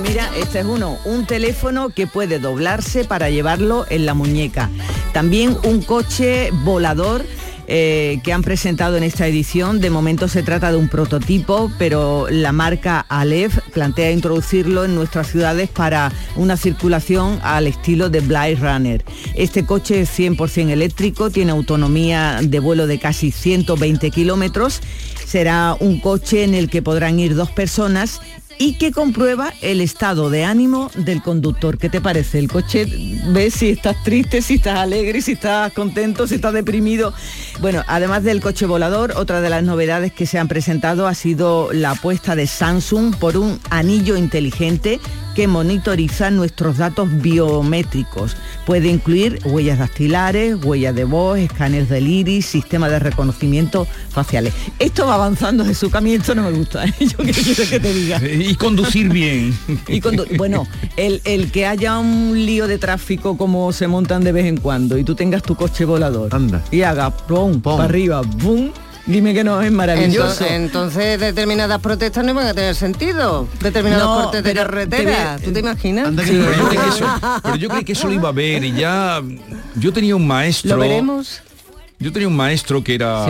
[0.10, 4.68] mira, este es uno, un teléfono que puede doblarse para llevarlo en la muñeca.
[5.14, 7.24] También un coche volador
[7.68, 9.80] eh, que han presentado en esta edición.
[9.80, 15.28] De momento se trata de un prototipo, pero la marca Aleph plantea introducirlo en nuestras
[15.28, 19.06] ciudades para una circulación al estilo de Blade Runner.
[19.36, 24.82] Este coche es 100% eléctrico, tiene autonomía de vuelo de casi 120 kilómetros.
[25.24, 28.20] Será un coche en el que podrán ir dos personas
[28.62, 31.78] y que comprueba el estado de ánimo del conductor.
[31.78, 32.40] ¿Qué te parece?
[32.40, 32.86] El coche
[33.30, 37.14] ves si estás triste, si estás alegre, si estás contento, si estás deprimido.
[37.62, 41.72] Bueno, además del coche volador, otra de las novedades que se han presentado ha sido
[41.72, 45.00] la apuesta de Samsung por un anillo inteligente
[45.40, 48.36] que monitoriza nuestros datos biométricos.
[48.66, 54.54] Puede incluir huellas dactilares, huellas de voz, escáneres del iris, sistema de reconocimiento faciales.
[54.80, 56.84] Esto va avanzando de su camino, esto no me gusta.
[56.84, 56.94] ¿eh?
[57.00, 58.22] Yo qué quieres que te diga.
[58.22, 59.58] Y conducir bien.
[59.88, 60.68] Y condu- bueno,
[60.98, 64.98] el, el que haya un lío de tráfico como se montan de vez en cuando
[64.98, 66.32] y tú tengas tu coche volador
[66.70, 68.72] y haga pum, para arriba, pum,
[69.10, 70.46] dime que no es maravilloso.
[70.46, 73.48] Entonces, entonces determinadas protestas no van a tener sentido.
[73.62, 75.38] Determinados No, cortes de carretera.
[75.38, 76.08] te ¿Tú te imaginas?
[76.26, 77.06] Sí, pero, yo creí que eso,
[77.44, 79.22] pero yo creí que eso lo iba a ver y ya
[79.76, 81.42] yo tenía un maestro Lo veremos.
[82.00, 83.26] yo tenía un maestro que era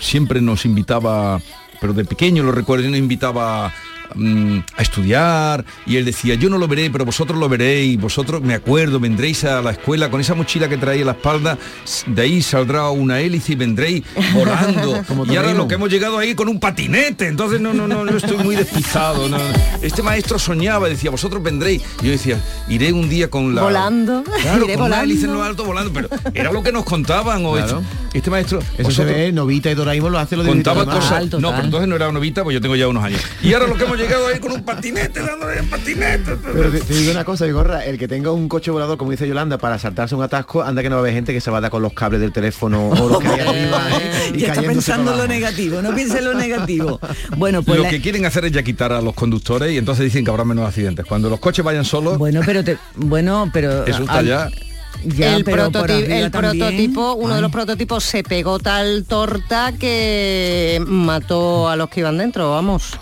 [0.00, 1.40] siempre nos invitaba
[1.80, 3.72] pero de pequeño lo recuerdo nos invitaba
[4.14, 8.42] mm, a estudiar y él decía yo no lo veré pero vosotros lo veréis vosotros
[8.42, 11.58] me acuerdo vendréis a la escuela con esa mochila que traía a la espalda
[12.06, 14.02] de ahí saldrá una hélice y vendréis
[14.34, 17.86] volando Como y ahora lo que hemos llegado ahí con un patinete entonces no no
[17.88, 19.44] no yo estoy muy despistado no, no.
[19.82, 22.38] este maestro soñaba decía vosotros vendréis y yo decía
[22.68, 24.22] iré un día con la Volando.
[24.24, 25.04] claro, Iré con una volando.
[25.04, 27.82] hélice en lo alto volando pero era lo que nos contaban o Claro.
[28.08, 30.84] este, este maestro Eso se vosotros- ve, Novita y Doraemon lo hace lo de contaba
[30.84, 31.40] cosas Román.
[31.42, 33.74] no pero entonces no era novita pues yo tengo ya unos años y ahora lo
[33.76, 37.24] que hemos llegado ahí con un patinete dándole el patinete Pero te, te digo una
[37.24, 40.62] cosa, Vigorra, el que tenga un coche volador, como dice Yolanda, para saltarse un atasco,
[40.62, 42.20] anda que no va a haber gente que se va a dar con los cables
[42.20, 44.32] del teléfono o los que hay arriba, ¿eh?
[44.36, 47.00] ya está pensando lo negativo, no piense en lo negativo.
[47.36, 50.04] Bueno, pues lo la- que quieren hacer es ya quitar a los conductores y entonces
[50.04, 53.84] dicen que habrá menos accidentes cuando los coches vayan solos bueno, pero te, bueno, pero
[53.86, 54.48] eso está al- ya
[55.04, 61.76] ya, el prototipo, el uno de los prototipos se pegó tal torta que mató a
[61.76, 62.98] los que iban dentro, vamos.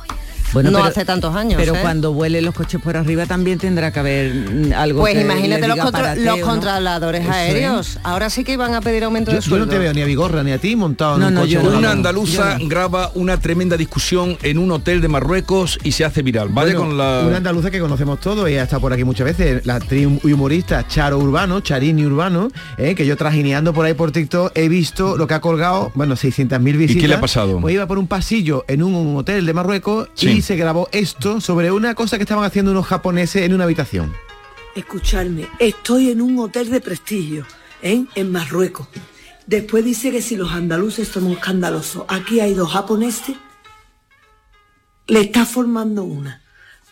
[0.53, 1.55] Bueno, no pero- hace tantos años.
[1.57, 1.79] Pero ¿eh?
[1.83, 5.69] cuando vuelen los coches por arriba también tendrá que haber mm, algo Pues que imagínate
[5.69, 6.47] los, contra- parateo, los ¿no?
[6.47, 7.37] controladores Eso es.
[7.37, 7.99] aéreos.
[8.03, 10.05] Ahora sí que iban a pedir aumento Yo, de yo no te veo ni a
[10.07, 11.65] Vigorra ni a ti montado en No, un no, coche yo no.
[11.67, 11.85] volador.
[11.85, 16.23] una andaluza yo graba una tremenda discusión en un hotel de Marruecos y se hace
[16.23, 19.27] viral vale Bueno, con la Una andaluza que conocemos todos, ella está por aquí muchas
[19.27, 22.49] veces, la actriz y humorista Charo Urbano, Charini Urbano,
[22.79, 26.15] eh, que yo trajineando por ahí por TikTok he visto lo que ha colgado, bueno,
[26.17, 27.01] 600.000 visitas.
[27.03, 27.61] qué le ha pasado?
[27.61, 30.31] Pues iba por un pasillo en un, un hotel de Marruecos Sí.
[30.31, 34.15] y se grabó esto sobre una cosa que estaban haciendo unos japoneses en una habitación.
[34.75, 37.47] Escucharme, estoy en un hotel de prestigio,
[37.83, 38.05] ¿eh?
[38.15, 38.87] en Marruecos.
[39.47, 43.37] Después dice que si los andaluces somos escandalosos, aquí hay dos japoneses,
[45.09, 46.41] le está formando una.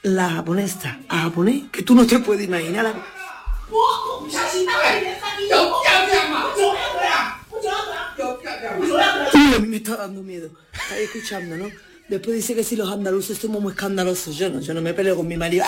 [0.03, 2.85] La japonesa a japonés, que tú no te puedes imaginar.
[2.85, 2.95] la-
[9.35, 10.51] Uy, a mí me está dando miedo.
[10.73, 11.71] Estáis escuchando, ¿no?
[12.09, 14.37] Después dice que si los andaluces somos muy escandalosos.
[14.37, 15.65] Yo no, yo no me peleo con mi marido.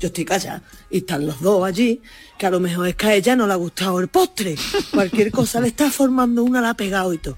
[0.00, 0.62] Yo estoy callada.
[0.90, 2.00] Y están los dos allí,
[2.38, 4.54] que a lo mejor es que a ella no le ha gustado el postre.
[4.92, 7.36] Cualquier cosa le está formando una, la ha pegado y todo.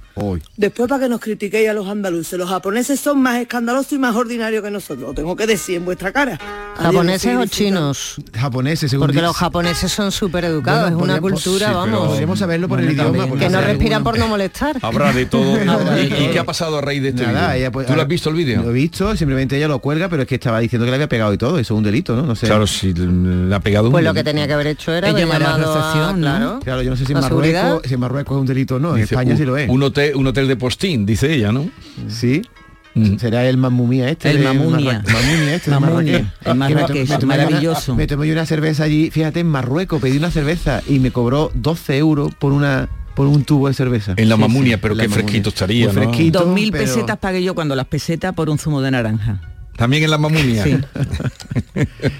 [0.57, 4.15] Después para que nos critiquéis a los andaluces, los japoneses son más escandalosos y más
[4.17, 5.09] ordinarios que nosotros.
[5.09, 6.39] Lo tengo que decir en vuestra cara.
[6.77, 8.17] ¿Japoneses o chinos?
[8.35, 12.09] Japoneses, según Porque dice- los japoneses son súper educados, Bueno, es una cultura, sí, vamos.
[12.09, 13.39] Podríamos saberlo por el Bueno, también.
[13.39, 14.77] Que no respiran por no molestar.
[14.83, 15.57] habrá de todo
[15.97, 18.09] ¿Y, y qué ha pasado a raíz de este Nada, ella, pues, ¿tú lo has
[18.09, 18.63] visto el vídeo?
[18.63, 21.09] Lo he visto, simplemente ella lo cuelga, pero es que estaba diciendo que le había
[21.09, 22.23] pegado y todo, eso es un delito, ¿no?
[22.23, 22.47] No sé.
[22.57, 25.23] Claro si le ha pegado Pues un- lo que tenía que haber hecho era haber
[25.23, 26.27] llamar a llamado a- recepción, ¿no?
[26.27, 27.29] claro, Claro, yo no sé si en, ¿La?
[27.29, 29.57] Marruecos, si en Marruecos es un delito o no, en Dice, España un, sí lo
[29.57, 29.69] es.
[29.69, 31.69] un hotel un hotel de postín dice ella no
[32.09, 32.43] Sí.
[32.95, 33.19] Mm.
[33.19, 34.31] Será el mamumía este.
[34.31, 35.03] El de mamunia.
[35.05, 35.71] Marra- Mamunia este.
[35.71, 36.47] de Mamunia, Marrakech.
[36.47, 37.95] el Marrakech, me tomé una- maravilloso.
[37.95, 41.51] Me tomé yo una cerveza allí, fíjate, en Marruecos, pedí una cerveza y me cobró
[41.55, 44.15] 12 euros por una por un tubo de cerveza.
[44.17, 45.25] en la Sí, mamunia sí, pero la qué Mamunia.
[45.29, 46.03] fresquito estaría Muy ¿no?
[46.05, 46.39] fresquito.
[46.39, 49.41] Dos mil pero- pesetas pagué yo cuando las pesetas por un zumo de naranja.
[49.77, 50.79] También en la mamunia Sí.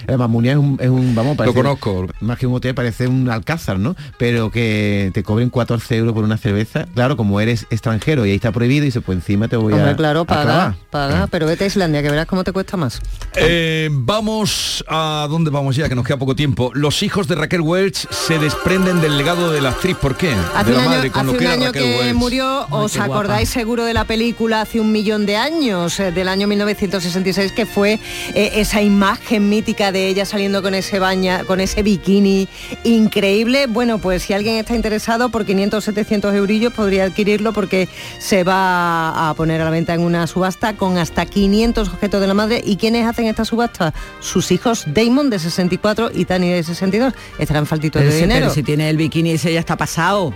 [0.07, 3.07] La Mamunia es un, es un vamos, lo parece- conozco Más que un hotel parece
[3.07, 3.95] un alcázar, ¿no?
[4.17, 8.35] Pero que te cobren 14 euros por una cerveza, claro, como eres extranjero y ahí
[8.35, 10.75] está prohibido y se pues encima te voy Hombre, a claro, a paga, clavar.
[10.89, 13.01] paga, pero vete a Islandia que verás cómo te cuesta más.
[13.35, 17.61] Eh, vamos a dónde vamos ya que nos queda poco tiempo los hijos de Raquel
[17.61, 20.33] Welch se desprenden del legado de la actriz ¿por qué?
[20.55, 22.13] Hace de un la año, madre con hace lo un que año Raquel que Welch.
[22.15, 23.13] murió, os guapa.
[23.13, 27.65] acordáis seguro de la película hace un millón de años, eh, del año 1966, que
[27.65, 27.99] fue
[28.33, 32.47] eh, esa imagen mítica de ella saliendo con ese baña, con ese bikini
[32.83, 33.67] increíble.
[33.67, 37.87] Bueno, pues si alguien está interesado por 500 700 eurillos podría adquirirlo porque
[38.19, 42.27] se va a poner a la venta en una subasta con hasta 500 objetos de
[42.27, 42.61] la madre.
[42.63, 43.93] ¿Y quiénes hacen esta subasta?
[44.19, 47.13] Sus hijos Damon de 64 y Tani de 62.
[47.39, 48.41] Estarán faltitos de dinero.
[48.41, 50.33] pero si tiene el bikini ese ya está pasado.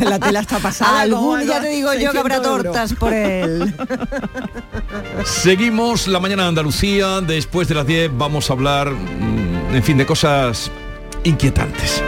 [0.00, 1.02] La tela está pasada.
[1.10, 2.62] ¿cómo Algún, ya te digo yo que habrá 600 euros.
[2.72, 3.74] tortas por él.
[5.24, 7.20] Seguimos la mañana de Andalucía.
[7.20, 10.70] Después de las 10 vamos a hablar, mm, en fin, de cosas
[11.24, 12.02] inquietantes.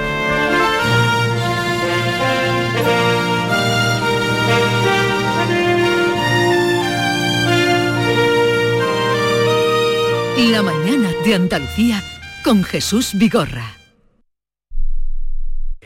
[10.50, 12.02] La mañana de Andalucía
[12.42, 13.81] con Jesús Vigorra.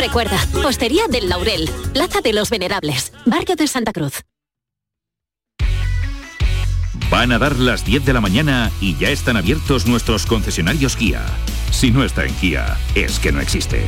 [0.00, 4.22] Recuerda, Postería del Laurel, Plaza de los Venerables, Barrio de Santa Cruz.
[7.10, 11.22] Van a dar las 10 de la mañana y ya están abiertos nuestros concesionarios Kia.
[11.70, 13.84] Si no está en Kia, es que no existe.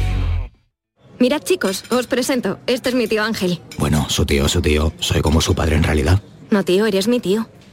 [1.19, 2.59] Mirad chicos, os presento.
[2.67, 3.61] Este es mi tío Ángel.
[3.79, 4.93] Bueno, su tío, su tío.
[4.99, 6.21] Soy como su padre en realidad.
[6.51, 7.49] No tío, eres mi tío.